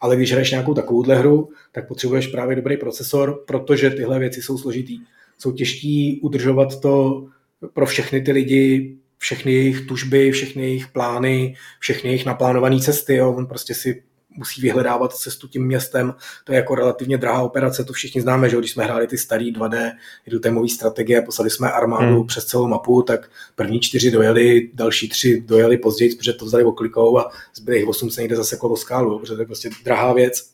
[0.00, 4.58] Ale když hraješ nějakou takovouhle hru, tak potřebuješ právě dobrý procesor, protože tyhle věci jsou
[4.58, 5.00] složitý.
[5.38, 7.26] Jsou těžký udržovat to
[7.72, 13.16] pro všechny ty lidi, všechny jejich tužby, všechny jejich plány, všechny jejich naplánované cesty.
[13.16, 13.32] Jo.
[13.32, 14.02] On prostě si
[14.36, 16.14] musí vyhledávat cestu tím městem.
[16.44, 19.52] To je jako relativně drahá operace, to všichni známe, že když jsme hráli ty starý
[19.52, 19.92] 2D
[20.26, 22.26] jednotémové strategie, poslali jsme armádu hmm.
[22.26, 27.18] přes celou mapu, tak první čtyři dojeli, další tři dojeli později, protože to vzali oklikou
[27.18, 30.50] a zbylých osm se někde zaseklo o skálu, protože to je prostě drahá věc.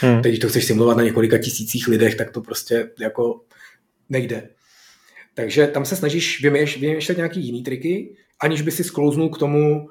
[0.00, 0.22] Hmm.
[0.22, 3.40] Teď, když to chceš simulovat na několika tisících lidech, tak to prostě jako
[4.08, 4.48] nejde.
[5.34, 6.42] Takže tam se snažíš
[6.80, 9.90] vymýšlet nějaký jiný triky, aniž by si sklouznul k tomu,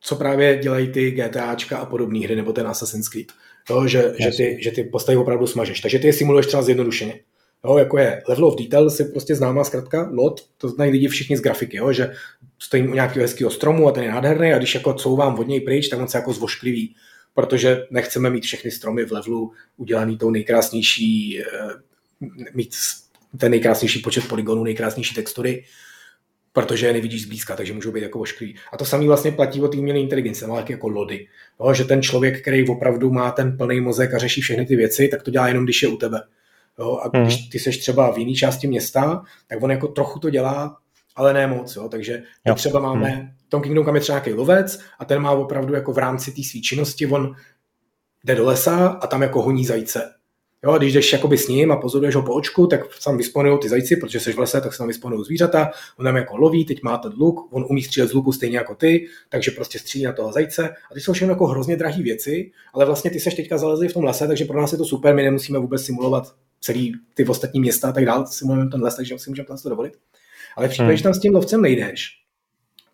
[0.00, 3.32] co právě dělají ty GTAčka a podobné hry, nebo ten Assassin's Creed.
[3.70, 5.80] Jo, že, že, ty, že ty postavy opravdu smažeš.
[5.80, 7.20] Takže ty je simuluješ třeba zjednodušeně.
[7.64, 11.36] Jo, jako je level of detail, si prostě známá zkrátka lot, to znají lidi všichni
[11.36, 12.12] z grafiky, jo, že
[12.58, 15.60] stojím u nějakého hezkého stromu a ten je nádherný a když jako couvám od něj
[15.60, 16.94] pryč, tak on se jako zvošklivý,
[17.34, 21.44] protože nechceme mít všechny stromy v levelu udělaný tou nejkrásnější, eh,
[22.54, 22.74] mít
[23.38, 25.64] ten nejkrásnější počet polygonů, nejkrásnější textury,
[26.52, 28.56] protože je nevidíš zblízka, takže můžou být jako ošklivý.
[28.72, 31.26] A to samé vlastně platí o té umělé inteligenci, ale jako lody.
[31.60, 35.08] No, že ten člověk, který opravdu má ten plný mozek a řeší všechny ty věci,
[35.08, 36.22] tak to dělá jenom, když je u tebe.
[36.78, 37.50] Jo, a když hmm.
[37.50, 40.76] ty seš třeba v jiné části města, tak on jako trochu to dělá,
[41.16, 41.76] ale ne moc.
[41.76, 41.88] Jo.
[41.88, 42.54] Takže jo.
[42.54, 43.28] třeba máme, hmm.
[43.46, 46.32] v tom Kingdom Come je třeba nějaký lovec a ten má opravdu jako v rámci
[46.32, 47.36] té své činnosti, on
[48.24, 50.12] jde do lesa a tam jako honí zajíce.
[50.66, 53.68] Jo, když jdeš jakoby s ním a pozoruješ ho po očku, tak tam vysponují ty
[53.68, 56.82] zajíci, protože jsi v lese, tak se tam vysponují zvířata, on tam jako loví, teď
[56.82, 60.12] má ten luk, on umí střílet z luku stejně jako ty, takže prostě střílí na
[60.12, 60.68] toho zajíce.
[60.68, 63.92] A ty jsou všechno jako hrozně drahé věci, ale vlastně ty seš teďka zalezli v
[63.92, 67.60] tom lese, takže pro nás je to super, my nemusíme vůbec simulovat celý ty ostatní
[67.60, 69.92] města a tak dále, simulujeme ten les, takže si můžeme to dovolit.
[70.56, 70.96] Ale v případě, hmm.
[70.96, 72.25] že tam s tím lovcem nejdeš,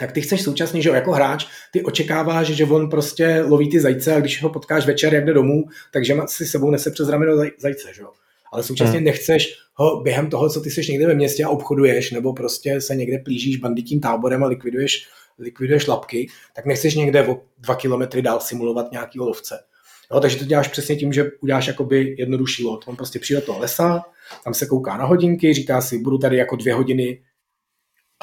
[0.02, 4.14] tak ty chceš současně, že jako hráč, ty očekáváš, že on prostě loví ty zajíce
[4.14, 7.88] a když ho potkáš večer, jak jde domů, takže si sebou nese přes rameno zajíce,
[7.94, 8.08] že jo.
[8.52, 9.04] Ale současně hmm.
[9.04, 12.96] nechceš ho během toho, co ty jsi někde ve městě a obchoduješ, nebo prostě se
[12.96, 18.40] někde plížíš banditím táborem a likviduješ, likviduješ lapky, tak nechceš někde o dva kilometry dál
[18.40, 19.58] simulovat nějaký lovce.
[20.12, 22.84] Jo, takže to děláš přesně tím, že uděláš jakoby jednodušší lot.
[22.86, 24.04] On prostě přijde do toho lesa,
[24.44, 27.20] tam se kouká na hodinky, říká si, budu tady jako dvě hodiny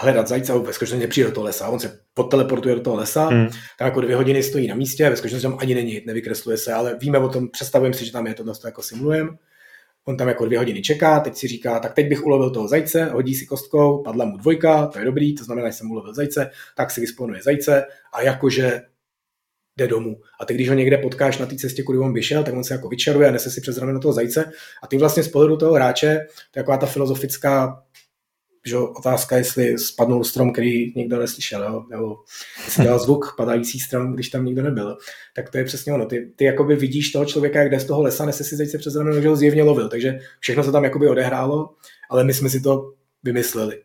[0.01, 3.47] hledat zajíce, ve skutečnosti nepřijde do toho lesa, on se podteleportuje do toho lesa, hmm.
[3.77, 6.97] tam jako dvě hodiny stojí na místě, ve skutečnosti tam ani není, nevykresluje se, ale
[6.99, 9.29] víme o tom, představujeme si, že tam je to, to jako simulujeme.
[10.05, 13.05] On tam jako dvě hodiny čeká, teď si říká, tak teď bych ulovil toho zajce,
[13.05, 16.51] hodí si kostkou, padla mu dvojka, to je dobrý, to znamená, že jsem ulovil zajce,
[16.75, 18.81] tak si vysponuje zajce a jakože
[19.79, 20.17] jde domů.
[20.39, 22.73] A ty, když ho někde potkáš na té cestě, kudy on vyšel, tak on se
[22.73, 24.51] jako vyčaruje a nese si přes rameno toho zajce.
[24.83, 27.83] A ty vlastně z pohledu toho hráče, to je taková ta filozofická
[28.69, 31.83] že otázka, jestli spadnul strom, který nikdo neslyšel, jo?
[31.89, 32.15] nebo
[32.65, 34.97] jestli dělal zvuk padající strom, když tam nikdo nebyl.
[35.35, 36.05] Tak to je přesně ono.
[36.05, 38.95] Ty, ty jakoby vidíš toho člověka, jak jde z toho lesa, nese si zajce přes
[38.95, 39.89] rameno, že ho zjevně lovil.
[39.89, 41.69] Takže všechno se tam jakoby odehrálo,
[42.09, 42.93] ale my jsme si to
[43.23, 43.81] vymysleli.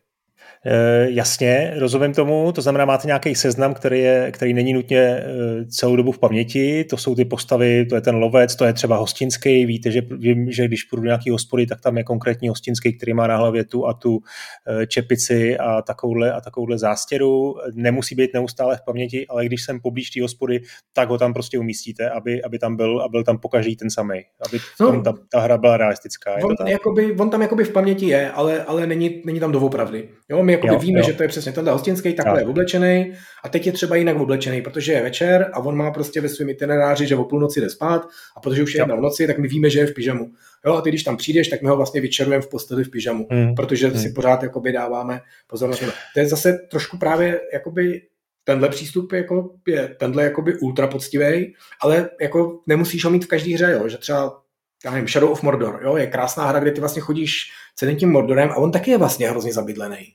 [0.67, 5.25] Eh, jasně, rozumím tomu, to znamená, máte nějaký seznam, který, je, který není nutně eh,
[5.65, 8.97] celou dobu v paměti, to jsou ty postavy, to je ten lovec, to je třeba
[8.97, 12.97] hostinský, víte, že vím, že když půjdu do nějaký hospody, tak tam je konkrétní hostinský,
[12.97, 14.19] který má na hlavě tu a tu
[14.67, 19.79] eh, čepici a takovouhle, a takovouhle zástěru, nemusí být neustále v paměti, ale když jsem
[19.79, 20.61] poblíž té hospody,
[20.93, 24.21] tak ho tam prostě umístíte, aby, aby tam byl a byl tam pokaždý ten samý,
[24.47, 26.35] aby no, ta, ta hra byla realistická.
[26.43, 30.09] On, jakoby, on tam jakoby v paměti je, ale, ale není, není tam doopravdy.
[30.29, 31.05] Jo, my jako víme, jo.
[31.05, 32.45] že to je přesně tenhle hostinský, takhle jo.
[32.45, 36.21] je oblečený a teď je třeba jinak oblečený, protože je večer a on má prostě
[36.21, 39.27] ve svém itineráři, že o půlnoci jde spát a protože už je jedna v noci,
[39.27, 40.31] tak my víme, že je v pyžamu.
[40.65, 43.27] Jo, a ty, když tam přijdeš, tak my ho vlastně vyčerujeme v posteli v pyžamu,
[43.31, 43.55] hmm.
[43.55, 43.99] protože hmm.
[43.99, 45.83] si pořád jakoby dáváme pozornost.
[46.13, 48.01] To je zase trošku právě jakoby
[48.43, 53.53] tenhle přístup jako je tenhle jakoby ultra poctivý, ale jako nemusíš ho mít v každé
[53.53, 54.41] hře, jo, že třeba
[54.85, 58.11] já nevím, Shadow of Mordor, jo, je krásná hra, kde ty vlastně chodíš celým tím
[58.11, 60.13] Mordorem a on taky je vlastně hrozně zabydlený.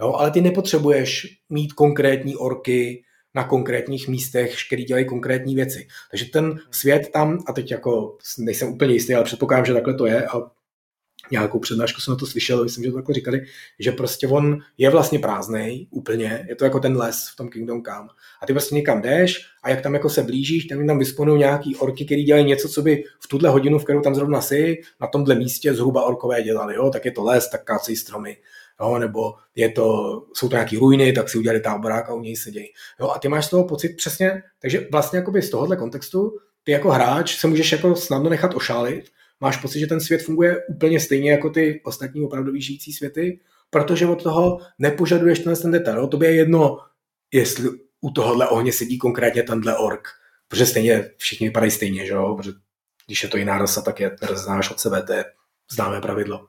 [0.00, 5.88] Jo, ale ty nepotřebuješ mít konkrétní orky na konkrétních místech, který dělají konkrétní věci.
[6.10, 10.06] Takže ten svět tam, a teď jako nejsem úplně jistý, ale předpokládám, že takhle to
[10.06, 10.42] je a
[11.30, 13.40] nějakou přednášku jsem na to slyšel, myslím, že to takhle říkali,
[13.78, 17.82] že prostě on je vlastně prázdný úplně, je to jako ten les v tom Kingdom
[17.82, 18.08] Come.
[18.42, 21.76] A ty prostě někam jdeš a jak tam jako se blížíš, tak tam vysponují nějaký
[21.76, 25.06] orky, který dělají něco, co by v tuhle hodinu, v kterou tam zrovna si, na
[25.06, 28.36] tomhle místě zhruba orkové dělali, jo, tak je to les, tak kácejí stromy
[28.80, 32.36] jo, nebo je to, jsou to nějaký ruiny, tak si udělali táborák a u něj
[32.36, 32.66] sedějí.
[33.00, 36.90] Jo, a ty máš z toho pocit přesně, takže vlastně z tohohle kontextu ty jako
[36.90, 39.04] hráč se můžeš jako snadno nechat ošálit,
[39.40, 44.06] máš pocit, že ten svět funguje úplně stejně jako ty ostatní opravdu žijící světy, protože
[44.06, 46.06] od toho nepožaduješ tenhle ten detail.
[46.06, 46.78] To je jedno,
[47.32, 47.68] jestli
[48.00, 50.08] u tohohle ohně sedí konkrétně tenhle ork,
[50.48, 52.34] protože stejně všichni vypadají stejně, že jo?
[52.36, 52.52] Protože
[53.06, 55.24] když je to jiná rasa, tak je znáš od sebe, to je
[55.72, 56.46] známé pravidlo.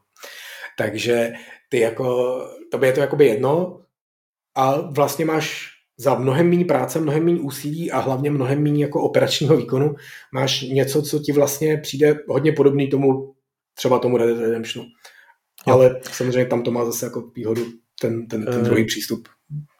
[0.78, 1.34] Takže
[1.70, 2.38] ty jako,
[2.72, 3.82] tobě je to jakoby jedno
[4.56, 9.02] a vlastně máš za mnohem méně práce, mnohem méně úsilí a hlavně mnohem méně jako
[9.02, 9.96] operačního výkonu
[10.34, 13.34] máš něco, co ti vlastně přijde hodně podobný tomu,
[13.74, 14.90] třeba tomu Red Dead Redemptionu.
[15.66, 17.66] Ale samozřejmě tam to má zase jako výhodu
[18.02, 19.30] ten, ten, ten uh, druhý přístup.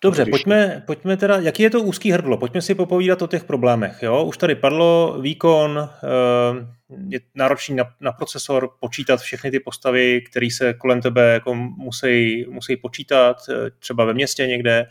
[0.04, 2.38] Dobře, pojďme, pojďme teda, jaký je to úzký hrdlo?
[2.38, 4.04] Pojďme si popovídat o těch problémech.
[4.04, 4.24] Jo?
[4.26, 6.68] Už tady padlo výkon, uh,
[7.08, 12.46] je náročný na, na procesor počítat všechny ty postavy, které se kolem tebe jako musí,
[12.50, 14.88] musí počítat, eh, třeba ve městě někde.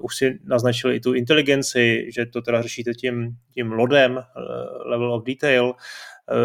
[0.00, 4.22] Už si naznačili i tu inteligenci, že to teda řešíte tím, tím lodem,
[4.84, 5.72] level of detail.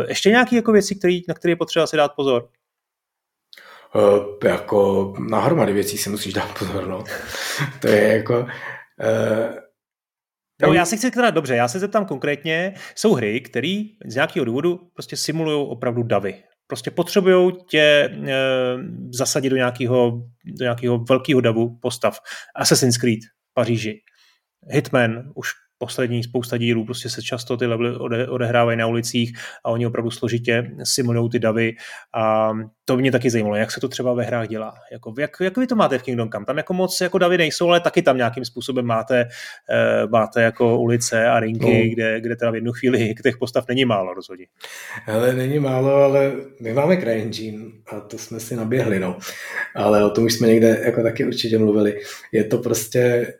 [0.07, 2.49] Ještě nějaké jako věci, který, na které je potřeba si dát pozor?
[3.95, 7.03] Uh, jako na hromady věcí si musíš dát pozor, no.
[7.81, 8.39] to je jako...
[8.39, 9.55] Uh,
[10.61, 14.45] No, já se chci teda dobře, já se zeptám konkrétně, jsou hry, které z nějakého
[14.45, 16.43] důvodu prostě simulují opravdu davy.
[16.67, 18.09] Prostě potřebují tě e,
[19.09, 20.11] zasadit do nějakého,
[20.45, 22.19] do nějakého velkého davu postav.
[22.55, 23.19] Assassin's Creed
[23.51, 24.01] v Paříži,
[24.69, 29.69] Hitman už poslední spousta dílů, prostě se často ty levely ode, odehrávají na ulicích a
[29.69, 31.75] oni opravdu složitě simulují ty davy
[32.13, 32.53] a
[32.85, 34.73] to mě taky zajímalo, jak se to třeba ve hrách dělá.
[34.91, 36.45] Jako, jak, jak vy to máte v Kingdom Come?
[36.45, 40.79] Tam jako moc jako davy nejsou, ale taky tam nějakým způsobem máte, uh, máte jako
[40.79, 41.93] ulice a rinky, no.
[41.93, 44.45] kde, kde teda v jednu chvíli těch postav není málo rozhodně.
[45.07, 49.17] Ale není málo, ale my máme CryEngine a to jsme si naběhli, no.
[49.75, 51.99] Ale o tom už jsme někde jako taky určitě mluvili.
[52.31, 53.33] Je to prostě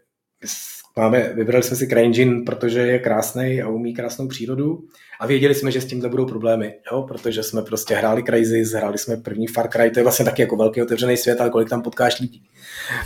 [1.00, 4.84] Máme, vybrali jsme si CryEngine, protože je krásný a umí krásnou přírodu
[5.20, 7.02] a věděli jsme, že s tímhle budou problémy, jo?
[7.08, 10.56] protože jsme prostě hráli Crysis, hráli jsme první Far Cry, to je vlastně taky jako
[10.56, 12.44] velký otevřený svět, ale kolik tam potkáš lidí.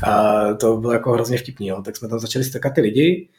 [0.03, 1.81] A to bylo jako hrozně vtipný, jo?
[1.81, 3.29] tak jsme tam začali strkat ty lidi,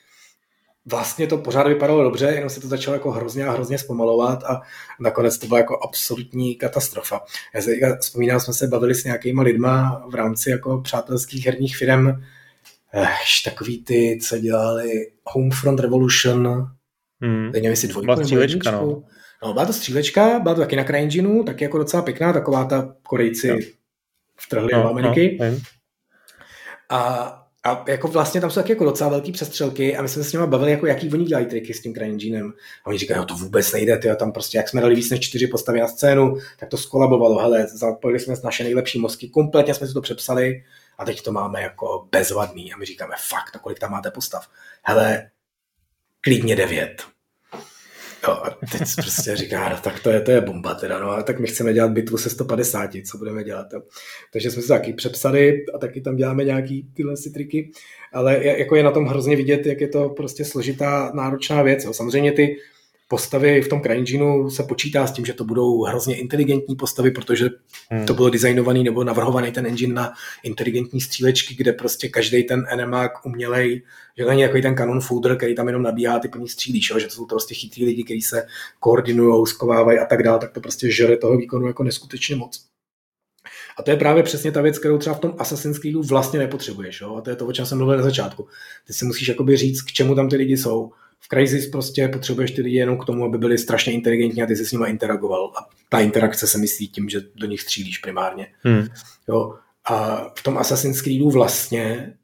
[0.86, 4.61] vlastně to pořád vypadalo dobře, jenom se to začalo jako hrozně a hrozně zpomalovat a
[5.01, 7.20] nakonec to byla jako absolutní katastrofa.
[7.55, 7.70] Já se
[8.01, 12.07] vzpomínám, jsme se bavili s nějakýma lidma v rámci jako přátelských herních firm,
[12.93, 14.91] Ech, takový ty, co dělali
[15.24, 16.68] Homefront Revolution,
[17.20, 17.51] hmm.
[17.53, 19.03] nevím, jestli dvojku byla střílečka, no.
[19.43, 19.53] no.
[19.53, 23.51] byla to střílečka, byla to taky na CryEngineu, taky jako docela pěkná, taková ta Korejci
[23.51, 23.57] no.
[24.36, 25.38] vtrhli no, do Ameriky.
[25.41, 25.47] No,
[26.91, 30.30] a, a jako vlastně tam jsou taky jako docela velký přestřelky a my jsme se
[30.30, 32.53] s nimi bavili, jako jaký oni dělají triky s tím CryEnginem.
[32.84, 35.20] A oni říkají, no to vůbec nejde, tyjo, tam prostě, jak jsme dali víc než
[35.20, 39.86] čtyři postavy na scénu, tak to skolabovalo, hele, zapojili jsme naše nejlepší mozky, kompletně jsme
[39.86, 40.62] si to přepsali
[41.01, 44.48] a teď to máme jako bezvadný a my říkáme, fakt, kolik tam máte postav?
[44.82, 45.30] Hele,
[46.20, 47.03] klidně devět.
[48.28, 51.22] Jo, a teď prostě říká, no, tak to je, to je bomba teda, no a
[51.22, 53.66] tak my chceme dělat bitvu se 150, co budeme dělat.
[54.32, 57.70] Takže jsme se taky přepsali a taky tam děláme nějaký tyhle si triky,
[58.12, 61.84] ale jako je na tom hrozně vidět, jak je to prostě složitá, náročná věc.
[61.84, 61.92] Jo.
[61.92, 62.57] Samozřejmě ty
[63.11, 67.49] postavy v tom CryEngineu se počítá s tím, že to budou hrozně inteligentní postavy, protože
[67.91, 68.07] hmm.
[68.07, 73.27] to bylo designovaný nebo navrhovaný ten engine na inteligentní střílečky, kde prostě každý ten enemák
[73.27, 73.83] umělej,
[74.19, 77.07] že není jako ten kanon fooder, který tam jenom nabíhá, ty po ní střílíš, že
[77.07, 78.47] to jsou to prostě chytrý lidi, kteří se
[78.81, 82.65] koordinují, skovávají a tak dále, tak to prostě žere toho výkonu jako neskutečně moc.
[83.79, 87.01] A to je právě přesně ta věc, kterou třeba v tom Assassin's Creedu vlastně nepotřebuješ.
[87.01, 87.17] Jo?
[87.17, 88.49] A to je to, o čem jsem mluvil na začátku.
[88.87, 92.51] Ty si musíš jakoby říct, k čemu tam ty lidi jsou v Crysis prostě potřebuješ
[92.51, 95.53] ty lidi jenom k tomu, aby byli strašně inteligentní a ty se s nimi interagoval.
[95.57, 98.47] A ta interakce se myslí tím, že do nich střílíš primárně.
[98.61, 98.87] Hmm.
[99.29, 99.55] Jo.
[99.85, 102.14] A v tom Assassin's Creedu vlastně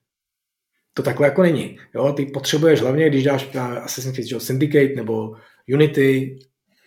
[0.94, 1.78] to takhle jako není.
[1.94, 2.12] Jo?
[2.12, 5.36] Ty potřebuješ hlavně, když dáš na Assassin's Creed Syndicate nebo
[5.74, 6.38] Unity,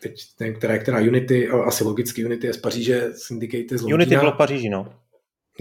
[0.02, 3.96] teď nevím, která, která Unity, asi logicky Unity je z Paříže, Syndicate je z Londýna.
[3.96, 4.94] Unity bylo v Paříži, no.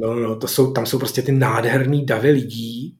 [0.00, 2.97] No, no, to jsou, tam jsou prostě ty nádherný davy lidí,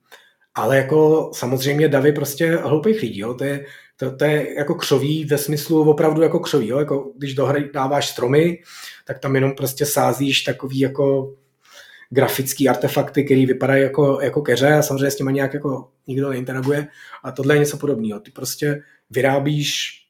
[0.58, 3.34] ale jako samozřejmě davy prostě hloupých lidí, jo?
[3.34, 6.78] To, je, to, to je jako křoví ve smyslu opravdu jako křoví, jo?
[6.78, 8.62] Jako když do dáváš stromy,
[9.06, 11.34] tak tam jenom prostě sázíš takový jako
[12.10, 16.86] grafický artefakty, které vypadají jako, jako keře a samozřejmě s těma nějak jako nikdo neinteraguje
[17.24, 18.20] a tohle je něco podobného.
[18.20, 20.02] Ty prostě vyrábíš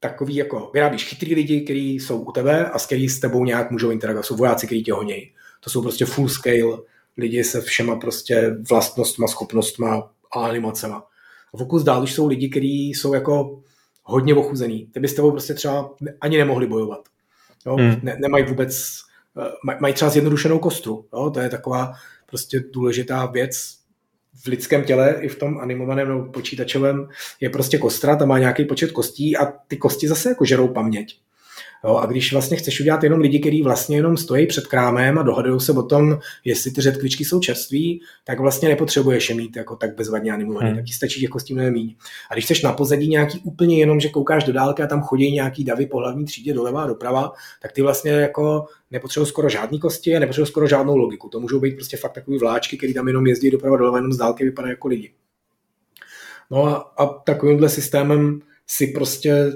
[0.00, 3.70] takový jako, vyrábíš chytrý lidi, kteří jsou u tebe a s který s tebou nějak
[3.70, 4.26] můžou interagovat.
[4.26, 5.34] Jsou vojáci, kteří tě honějí.
[5.60, 6.78] To jsou prostě full scale
[7.16, 11.06] lidi se všema prostě vlastnostma, schopnostma a animacema.
[11.54, 13.62] A pokud dál už jsou lidi, kteří jsou jako
[14.04, 14.86] hodně ochuzený.
[14.86, 17.08] Ty by s tebou prostě třeba ani nemohli bojovat.
[17.66, 17.76] Jo?
[17.76, 18.00] Hmm.
[18.02, 18.98] Ne, nemají vůbec,
[19.42, 21.06] eh, mají třeba zjednodušenou kostru.
[21.12, 21.30] Jo?
[21.30, 21.92] To je taková
[22.26, 23.80] prostě důležitá věc
[24.44, 27.08] v lidském těle i v tom animovaném nebo počítačovém
[27.40, 31.20] je prostě kostra, tam má nějaký počet kostí a ty kosti zase jako žerou paměť.
[31.84, 35.22] Jo, a když vlastně chceš udělat jenom lidi, kteří vlastně jenom stojí před krámem a
[35.22, 39.76] dohadují se o tom, jestli ty řetkvičky jsou čerství, tak vlastně nepotřebuješ je mít jako
[39.76, 40.76] tak bezvadně animovaný, hmm.
[40.76, 41.98] tak ti stačí jako s tím nemít.
[42.30, 45.32] A když chceš na pozadí nějaký úplně jenom, že koukáš do dálky a tam chodí
[45.32, 49.80] nějaký davy po hlavní třídě doleva a doprava, tak ty vlastně jako nepotřebují skoro žádný
[49.80, 51.28] kosti a nepotřebují skoro žádnou logiku.
[51.28, 54.16] To můžou být prostě fakt takový vláčky, který tam jenom jezdí doprava doleva, jenom z
[54.16, 55.12] dálky vypadají jako lidi.
[56.50, 59.52] No a, a takovýmhle systémem si prostě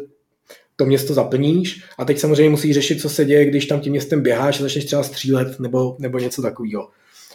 [0.76, 4.22] to město zaplníš a teď samozřejmě musíš řešit, co se děje, když tam tím městem
[4.22, 6.88] běháš a začneš třeba střílet nebo, nebo něco takového.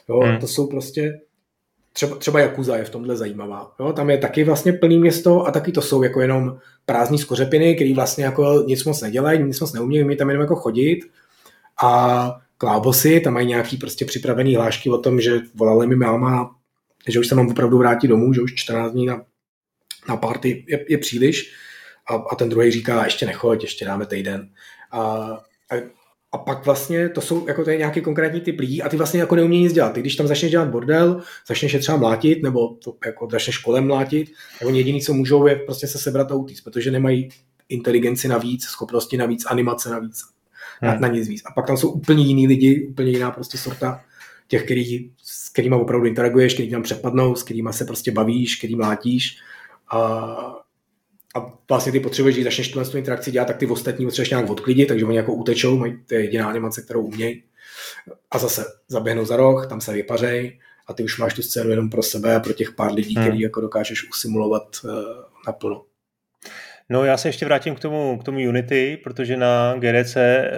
[0.10, 0.38] Jo, hmm.
[0.38, 1.20] To jsou prostě,
[1.94, 3.72] třeba, třeba Jakuza je v tomhle zajímavá.
[3.80, 7.76] Jo, tam je taky vlastně plný město a taky to jsou jako jenom prázdní skořepiny,
[7.76, 11.00] který vlastně jako nic moc nedělají, nic moc neumějí, umí tam jenom jako chodit
[11.84, 16.56] a klábosy, tam mají nějaký prostě připravený hlášky o tom, že volali mi máma,
[17.08, 19.22] že už se mám opravdu vrátit domů, že už 14 dní na,
[20.10, 21.54] na party je, je příliš
[22.10, 24.50] a, a ten druhý říká, ještě nechoď, ještě dáme týden.
[24.92, 25.00] A,
[25.72, 25.76] a,
[26.32, 29.20] a pak vlastně to jsou jako to je nějaký konkrétní typ lidí a ty vlastně
[29.20, 29.94] jako neumějí nic dělat.
[29.94, 33.88] Ty když tam začneš dělat bordel, začneš je třeba mlátit nebo to, jako začneš kolem
[33.88, 37.30] mlátit, tak oni jediný, co můžou, je prostě se sebrat a utíct, protože nemají
[37.70, 40.22] inteligenci navíc, schopnosti navíc, animace navíc,
[40.82, 40.92] hmm.
[40.92, 41.42] na, na nic víc.
[41.46, 44.02] A pak tam jsou úplně jiný lidi, úplně jiná prostě sorta
[44.48, 48.76] těch, který, s kterými opravdu interaguješ, který tam přepadnou, s kterými se prostě bavíš, který
[48.76, 49.38] mlátíš
[49.92, 50.00] a,
[51.36, 54.88] a vlastně ty potřebuješ, když začneš tuhle interakci dělat, tak ty ostatní potřebuješ nějak odklidit,
[54.88, 57.44] takže oni jako utečou, mají, to je jediná animace, kterou umějí.
[58.32, 61.90] A zase zaběhnou za roh, tam se vypařej a ty už máš tu scénu jenom
[61.90, 63.24] pro sebe a pro těch pár lidí, hmm.
[63.24, 64.92] který jako dokážeš usimulovat uh,
[65.48, 65.86] naplno.
[66.92, 70.50] No já se ještě vrátím k tomu, k tomu Unity, protože na GDC eh,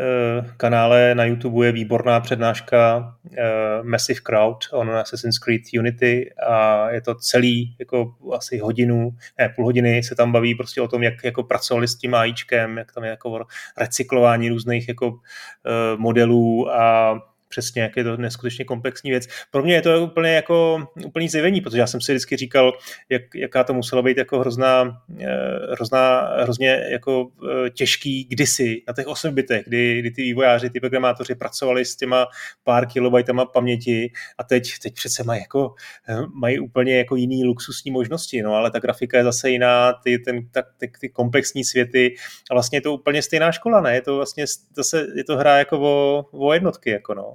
[0.58, 3.44] kanále na YouTube je výborná přednáška eh,
[3.84, 9.66] Massive Crowd on Assassin's Creed Unity a je to celý jako asi hodinu, ne půl
[9.66, 13.04] hodiny se tam baví prostě o tom, jak jako pracovali s tím AIčkem, jak tam
[13.04, 13.46] je jako
[13.78, 15.20] recyklování různých jako
[15.66, 17.14] eh, modelů a
[17.52, 19.28] přesně, jak je to neskutečně komplexní věc.
[19.52, 22.74] Pro mě je to úplně jako úplný zjevení, protože já jsem si vždycky říkal,
[23.10, 25.26] jak, jaká to musela být jako hrozná, eh,
[25.72, 27.28] hrozná hrozně jako
[27.66, 31.96] eh, těžký kdysi na těch 8 bitech, kdy, kdy ty vývojáři, ty programátoři pracovali s
[31.96, 32.28] těma
[32.64, 35.76] pár kilobajtama paměti a teď, teď přece mají jako
[36.10, 40.20] eh, mají úplně jako jiný luxusní možnosti, no ale ta grafika je zase jiná, ty,
[40.20, 42.16] ten, ta, ty, ty komplexní světy
[42.52, 43.96] a vlastně je to úplně stejná škola, ne?
[43.96, 44.46] Je to vlastně
[44.76, 47.32] zase, je to hra jako o, o jednotky, jako no.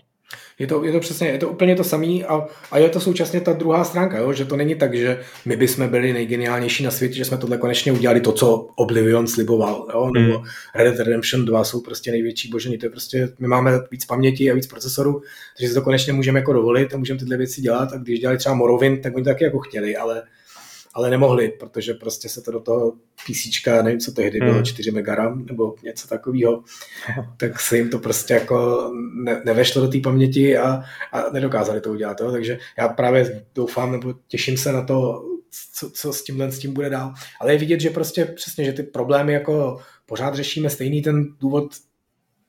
[0.59, 3.41] Je to, je to přesně, je to úplně to samé a, a je to současně
[3.41, 4.33] ta druhá stránka, jo?
[4.33, 7.93] že to není tak, že my bychom byli nejgeniálnější na světě, že jsme tohle konečně
[7.93, 10.11] udělali to, co Oblivion sliboval, jo?
[10.15, 10.47] nebo hmm.
[10.75, 14.51] Red Dead Redemption 2 jsou prostě největší božení, to je prostě, my máme víc paměti
[14.51, 15.23] a víc procesorů,
[15.57, 18.39] takže si to konečně můžeme jako dovolit a můžeme tyhle věci dělat a když dělali
[18.39, 20.23] třeba Morrowind, tak oni to taky jako chtěli, ale
[20.97, 22.93] ale nemohli, protože prostě se to do toho
[23.27, 24.95] PC, nevím, co tehdy bylo, 4 hmm.
[24.95, 26.63] megaram nebo něco takového,
[27.37, 28.91] tak se jim to prostě jako
[29.25, 30.83] ne, nevešlo do té paměti a,
[31.13, 32.21] a nedokázali to udělat.
[32.21, 32.33] Jo?
[32.33, 35.25] Takže já právě doufám nebo těším se na to,
[35.73, 37.15] co, co s tímhle s tím bude dál.
[37.41, 41.67] Ale je vidět, že prostě přesně, že ty problémy jako pořád řešíme stejný ten důvod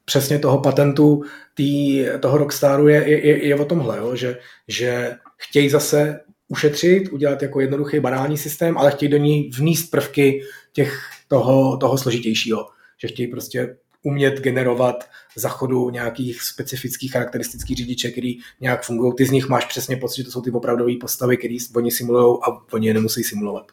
[0.05, 1.23] přesně toho patentu
[1.53, 4.15] tý, toho Rockstaru je, je, je o tomhle, jo?
[4.15, 4.37] Že,
[4.67, 10.41] že chtějí zase ušetřit, udělat jako jednoduchý banální systém, ale chtějí do ní vníst prvky
[10.73, 12.69] těch, toho, toho složitějšího.
[12.97, 19.13] Že chtějí prostě umět generovat za chodu nějakých specifických charakteristických řidiče, který nějak fungují.
[19.17, 22.37] Ty z nich máš přesně pocit, že to jsou ty opravdové postavy, které oni simulují
[22.43, 23.71] a oni je nemusí simulovat.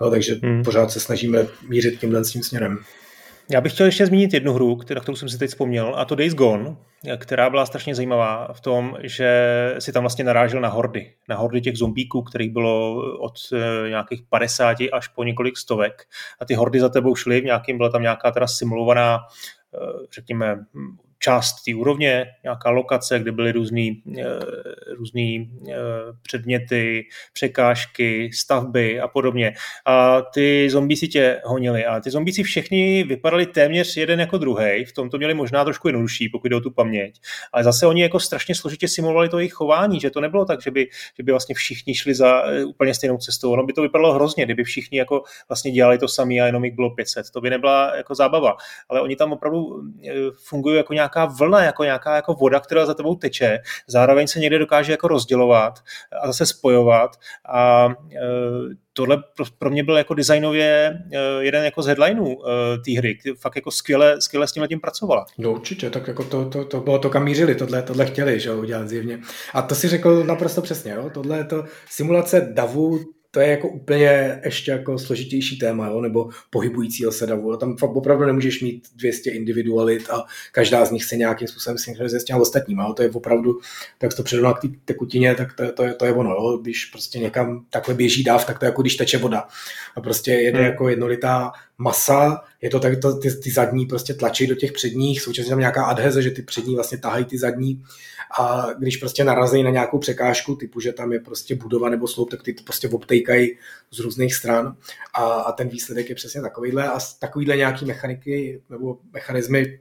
[0.00, 0.62] No, takže hmm.
[0.62, 2.78] pořád se snažíme mířit tímhle s tím směrem.
[3.50, 6.34] Já bych chtěl ještě zmínit jednu hru, kterou, jsem si teď vzpomněl, a to Days
[6.34, 6.76] Gone,
[7.16, 9.30] která byla strašně zajímavá v tom, že
[9.78, 11.12] si tam vlastně narážel na hordy.
[11.28, 16.02] Na hordy těch zombíků, kterých bylo od eh, nějakých 50 až po několik stovek.
[16.40, 19.18] A ty hordy za tebou šly, v nějakým byla tam nějaká teda simulovaná
[19.74, 20.64] eh, řekněme,
[21.24, 24.24] část té úrovně, nějaká lokace, kde byly různý, eh,
[24.96, 25.74] různý eh,
[26.22, 29.54] předměty, překážky, stavby a podobně.
[29.86, 34.84] A ty zombíci tě honili a ty zombíci všichni vypadali téměř jeden jako druhý.
[34.84, 37.20] V tom to měli možná trošku jednodušší, pokud jde o tu paměť.
[37.52, 40.70] Ale zase oni jako strašně složitě simulovali to jejich chování, že to nebylo tak, že
[40.70, 43.52] by, že by vlastně všichni šli za eh, úplně stejnou cestou.
[43.52, 46.74] Ono by to vypadalo hrozně, kdyby všichni jako vlastně dělali to samé a jenom jich
[46.74, 47.30] bylo 500.
[47.30, 48.56] To by nebyla jako zábava.
[48.88, 49.82] Ale oni tam opravdu
[50.32, 54.40] fungují jako nějak nějaká vlna, jako nějaká jako voda, která za tebou teče, zároveň se
[54.40, 55.78] někde dokáže jako rozdělovat
[56.22, 57.16] a zase spojovat
[57.48, 58.20] a e,
[58.92, 59.22] tohle
[59.58, 63.70] pro mě byl jako designově e, jeden jako z headlineů e, té hry, fakt jako
[63.70, 65.26] skvěle, skvěle s tím tím pracovala.
[65.38, 68.52] No určitě, tak jako to, to, to bylo to, kam mířili, tohle, tohle chtěli, že
[68.52, 69.20] udělat zjevně.
[69.54, 71.10] A to si řekl naprosto přesně, jo?
[71.14, 73.00] tohle je to simulace davu,
[73.34, 76.00] to je jako úplně ještě jako složitější téma, jo?
[76.00, 77.56] nebo pohybujícího se davu.
[77.56, 82.20] Tam fakt opravdu nemůžeš mít 200 individualit a každá z nich se nějakým způsobem synchronizuje
[82.20, 82.84] s těmi ostatníma.
[82.84, 82.92] Jo?
[82.92, 83.58] To je opravdu,
[83.98, 86.30] tak to předu k té tekutině, tak to, to, je, to je ono.
[86.30, 86.58] Jo?
[86.62, 89.48] Když prostě někam takhle běží dav, tak to je jako když teče voda.
[89.96, 90.66] A prostě jede hmm.
[90.66, 95.20] jako jednolitá masa, je to tak, to, ty, ty zadní prostě tlačí do těch předních,
[95.20, 97.84] současně tam nějaká adheze, že ty přední vlastně tahají ty zadní
[98.40, 102.30] a když prostě narazí na nějakou překážku, typu, že tam je prostě budova nebo sloup,
[102.30, 103.58] tak ty to prostě obtejkají
[103.90, 104.76] z různých stran
[105.14, 109.80] a, a ten výsledek je přesně takovýhle a takovýhle nějaký mechaniky nebo mechanismy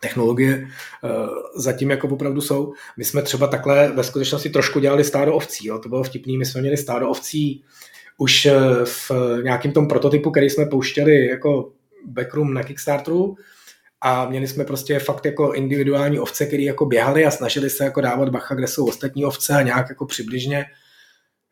[0.00, 0.68] technologie
[1.04, 1.10] uh,
[1.56, 2.72] zatím jako opravdu jsou.
[2.96, 5.78] My jsme třeba takhle ve skutečnosti trošku dělali stádo ovcí, jo?
[5.78, 7.64] to bylo vtipný, my jsme měli stádo ovcí
[8.18, 8.54] už eh,
[8.84, 9.10] v
[9.42, 11.72] nějakém tom prototypu, který jsme pouštěli jako
[12.06, 13.36] backroom na Kickstarteru,
[14.04, 18.00] a měli jsme prostě fakt jako individuální ovce, které jako běhali a snažili se jako
[18.00, 20.64] dávat bacha, kde jsou ostatní ovce a nějak jako přibližně,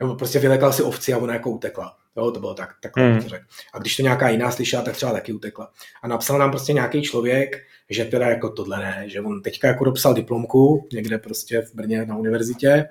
[0.01, 1.97] nebo prostě vylekal si ovci a ona jako utekla.
[2.17, 3.21] Jo, to bylo tak, takhle hmm.
[3.21, 3.45] řekl.
[3.75, 5.71] A když to nějaká jiná slyšela, tak třeba taky utekla.
[6.03, 7.57] A napsal nám prostě nějaký člověk,
[7.91, 12.07] že teda jako tohle ne, že on teďka jako dopsal diplomku někde prostě v Brně
[12.07, 12.89] na univerzitě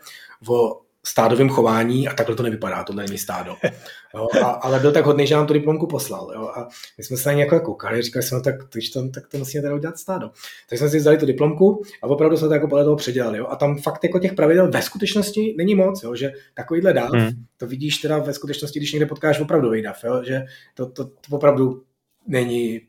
[0.48, 3.56] o stádovém chování a takhle to nevypadá, tohle není stádo.
[4.16, 6.32] Jo, a, ale byl tak hodný, že nám tu diplomku poslal.
[6.36, 9.10] Jo, a my jsme se na ně jako koukali, říkali jsme, no, tak, když to,
[9.10, 10.32] tak to musíme teda udělat stádo.
[10.70, 13.38] Tak jsme si vzali tu diplomku a opravdu jsme to jako podle toho předělali.
[13.38, 13.48] Jo.
[13.50, 17.30] A tam fakt jako těch pravidel ve skutečnosti není moc, jo, že takovýhle dáv, hmm.
[17.58, 20.42] to vidíš teda ve skutečnosti, když někde potkáš opravdu dav, jo, že
[20.74, 21.84] to, to, to opravdu
[22.28, 22.82] není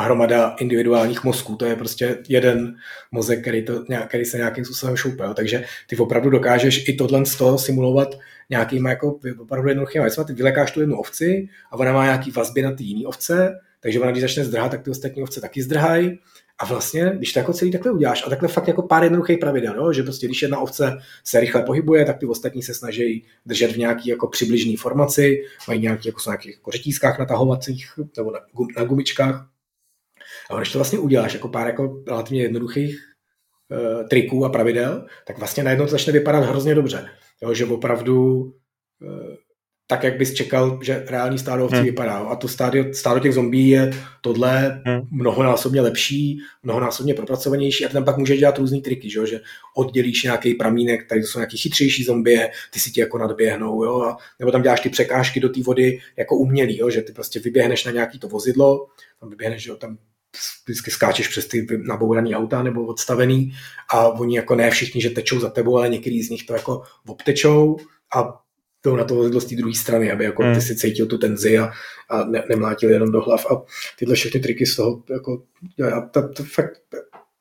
[0.00, 2.76] hromada individuálních mozků, to je prostě jeden
[3.12, 5.24] mozek, který, to, který se nějakým způsobem šoupe.
[5.24, 5.34] Jo.
[5.34, 8.18] Takže ty opravdu dokážeš i tohle z toho simulovat
[8.50, 10.24] nějakým jako opravdu jednoduchým věcmi.
[10.24, 14.00] Ty vylekáš tu jednu ovci a ona má nějaký vazby na ty jiné ovce, takže
[14.00, 16.18] ona, když začne zdrhat, tak ty ostatní ovce taky zdrhají.
[16.58, 19.74] A vlastně, když to jako celý takhle uděláš, a takhle fakt jako pár jednoduchých pravidel,
[19.76, 23.72] jo, že prostě když jedna ovce se rychle pohybuje, tak ty ostatní se snaží držet
[23.72, 27.86] v nějaký jako přibližné formaci, mají nějaký jako, jsou nějakých jako řetízkách natahovacích
[28.16, 28.40] nebo na,
[28.76, 29.48] na gumičkách
[30.50, 32.98] a když to vlastně uděláš jako pár jako relativně jednoduchých
[33.70, 37.08] uh, triků a pravidel, tak vlastně najednou to začne vypadat hrozně dobře.
[37.42, 39.34] Jo, že opravdu uh,
[39.90, 41.84] tak, jak bys čekal, že reální stádo ovcí hmm.
[41.84, 42.18] vypadá.
[42.18, 43.90] A to stádo, stádo těch zombí je
[44.20, 45.00] tohle hmm.
[45.10, 49.40] mnohonásobně lepší, mnohonásobně propracovanější a tam pak můžeš dělat různé triky, že, že
[49.76, 54.00] oddělíš nějaký pramínek, tady to jsou nějaký chytřejší zombie, ty si ti jako nadběhnou, jo,
[54.00, 57.40] a, nebo tam děláš ty překážky do té vody jako umělý, jo, že ty prostě
[57.40, 58.86] vyběhneš na nějaký to vozidlo,
[59.20, 59.98] tam vyběhneš, že jo, tam
[60.64, 63.52] vždycky skáčeš přes ty nabouraný auta nebo odstavený
[63.94, 66.82] a oni jako ne všichni, že tečou za tebou, ale některý z nich to jako
[67.06, 67.76] obtečou
[68.16, 68.40] a
[68.84, 70.54] jdou na to vozidlo z té druhé strany, aby jako hmm.
[70.54, 71.70] ty si cítil tu tenzi a,
[72.08, 73.62] a ne, nemlátil jenom do hlav a
[73.98, 75.42] tyhle všechny triky z toho jako,
[75.78, 76.80] já, to, to fakt,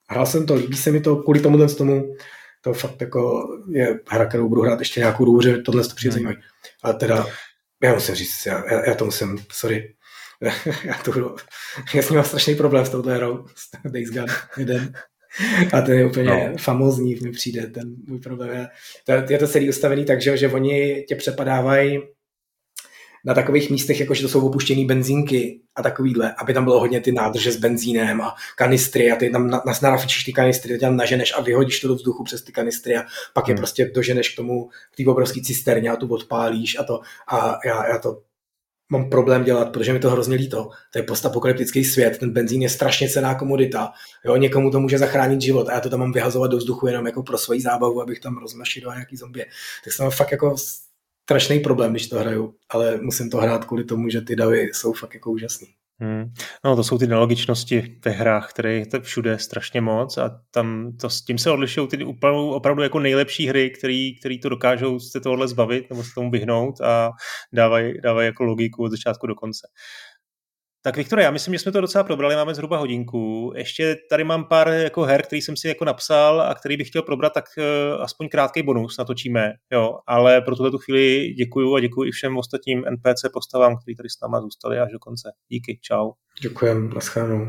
[0.10, 2.16] hrál jsem to, líbí se mi to, kvůli tomu z tomu,
[2.62, 6.12] to fakt jako je hra, kterou budu hrát ještě nějakou dobu, že tohle to přijde
[6.12, 6.14] hmm.
[6.14, 6.38] zajímavý.
[6.84, 7.26] Ale teda,
[7.84, 9.96] já musím říct, já, já, já to musím, sorry,
[10.84, 11.36] já, to,
[11.94, 14.94] já s ním mám strašný problém s touto hrou, s Days Gone, jeden.
[15.74, 16.58] A to je úplně no.
[16.58, 18.50] famózní, mi přijde ten můj problém.
[18.50, 18.68] Je,
[19.04, 22.00] to, je to celý ustavený tak, že, že oni tě přepadávají
[23.26, 27.02] na takových místech, jako že to jsou opuštěné benzínky a takovýhle, aby tam bylo hodně
[27.02, 30.98] ty nádrže s benzínem a kanistry a ty tam na, narafičíš ty kanistry, ty tam
[30.98, 33.54] naženeš a vyhodíš to do vzduchu přes ty kanistry a pak hmm.
[33.54, 37.60] je prostě doženeš k tomu, k té obrovské cisterně a tu odpálíš a to a
[37.66, 38.22] já, já to
[38.90, 40.70] mám problém dělat, protože mi to hrozně líto.
[40.94, 43.92] To je postapokalyptický svět, ten benzín je strašně cená komodita.
[44.26, 47.06] Jo, někomu to může zachránit život a já to tam mám vyhazovat do vzduchu jenom
[47.06, 49.46] jako pro svoji zábavu, abych tam rozmašidoval nějaký zombie.
[49.84, 50.56] Tak jsem fakt jako
[51.24, 54.94] strašný problém, když to hraju, ale musím to hrát kvůli tomu, že ty davy jsou
[54.94, 55.68] fakt jako úžasný.
[56.02, 56.34] Hmm.
[56.66, 60.92] No to jsou ty nelogičnosti ve hrách, které je to všude strašně moc a tam
[61.02, 65.00] to, s tím se odlišují ty opravdu, opravdu jako nejlepší hry, který, který to dokážou
[65.00, 67.12] se tohle zbavit nebo se tomu vyhnout a
[67.54, 69.68] dávají, dávaj jako logiku od začátku do konce.
[70.82, 73.54] Tak Viktore, já myslím, že jsme to docela probrali, máme zhruba hodinku.
[73.56, 77.02] Ještě tady mám pár jako her, který jsem si jako napsal a který bych chtěl
[77.02, 79.98] probrat, tak uh, aspoň krátký bonus natočíme, jo.
[80.08, 84.10] Ale pro tuhle tu chvíli děkuju a děkuji i všem ostatním NPC postavám, kteří tady
[84.10, 85.32] s náma zůstali až do konce.
[85.50, 86.12] Díky, čau.
[86.42, 87.48] Děkujem, naschledanou.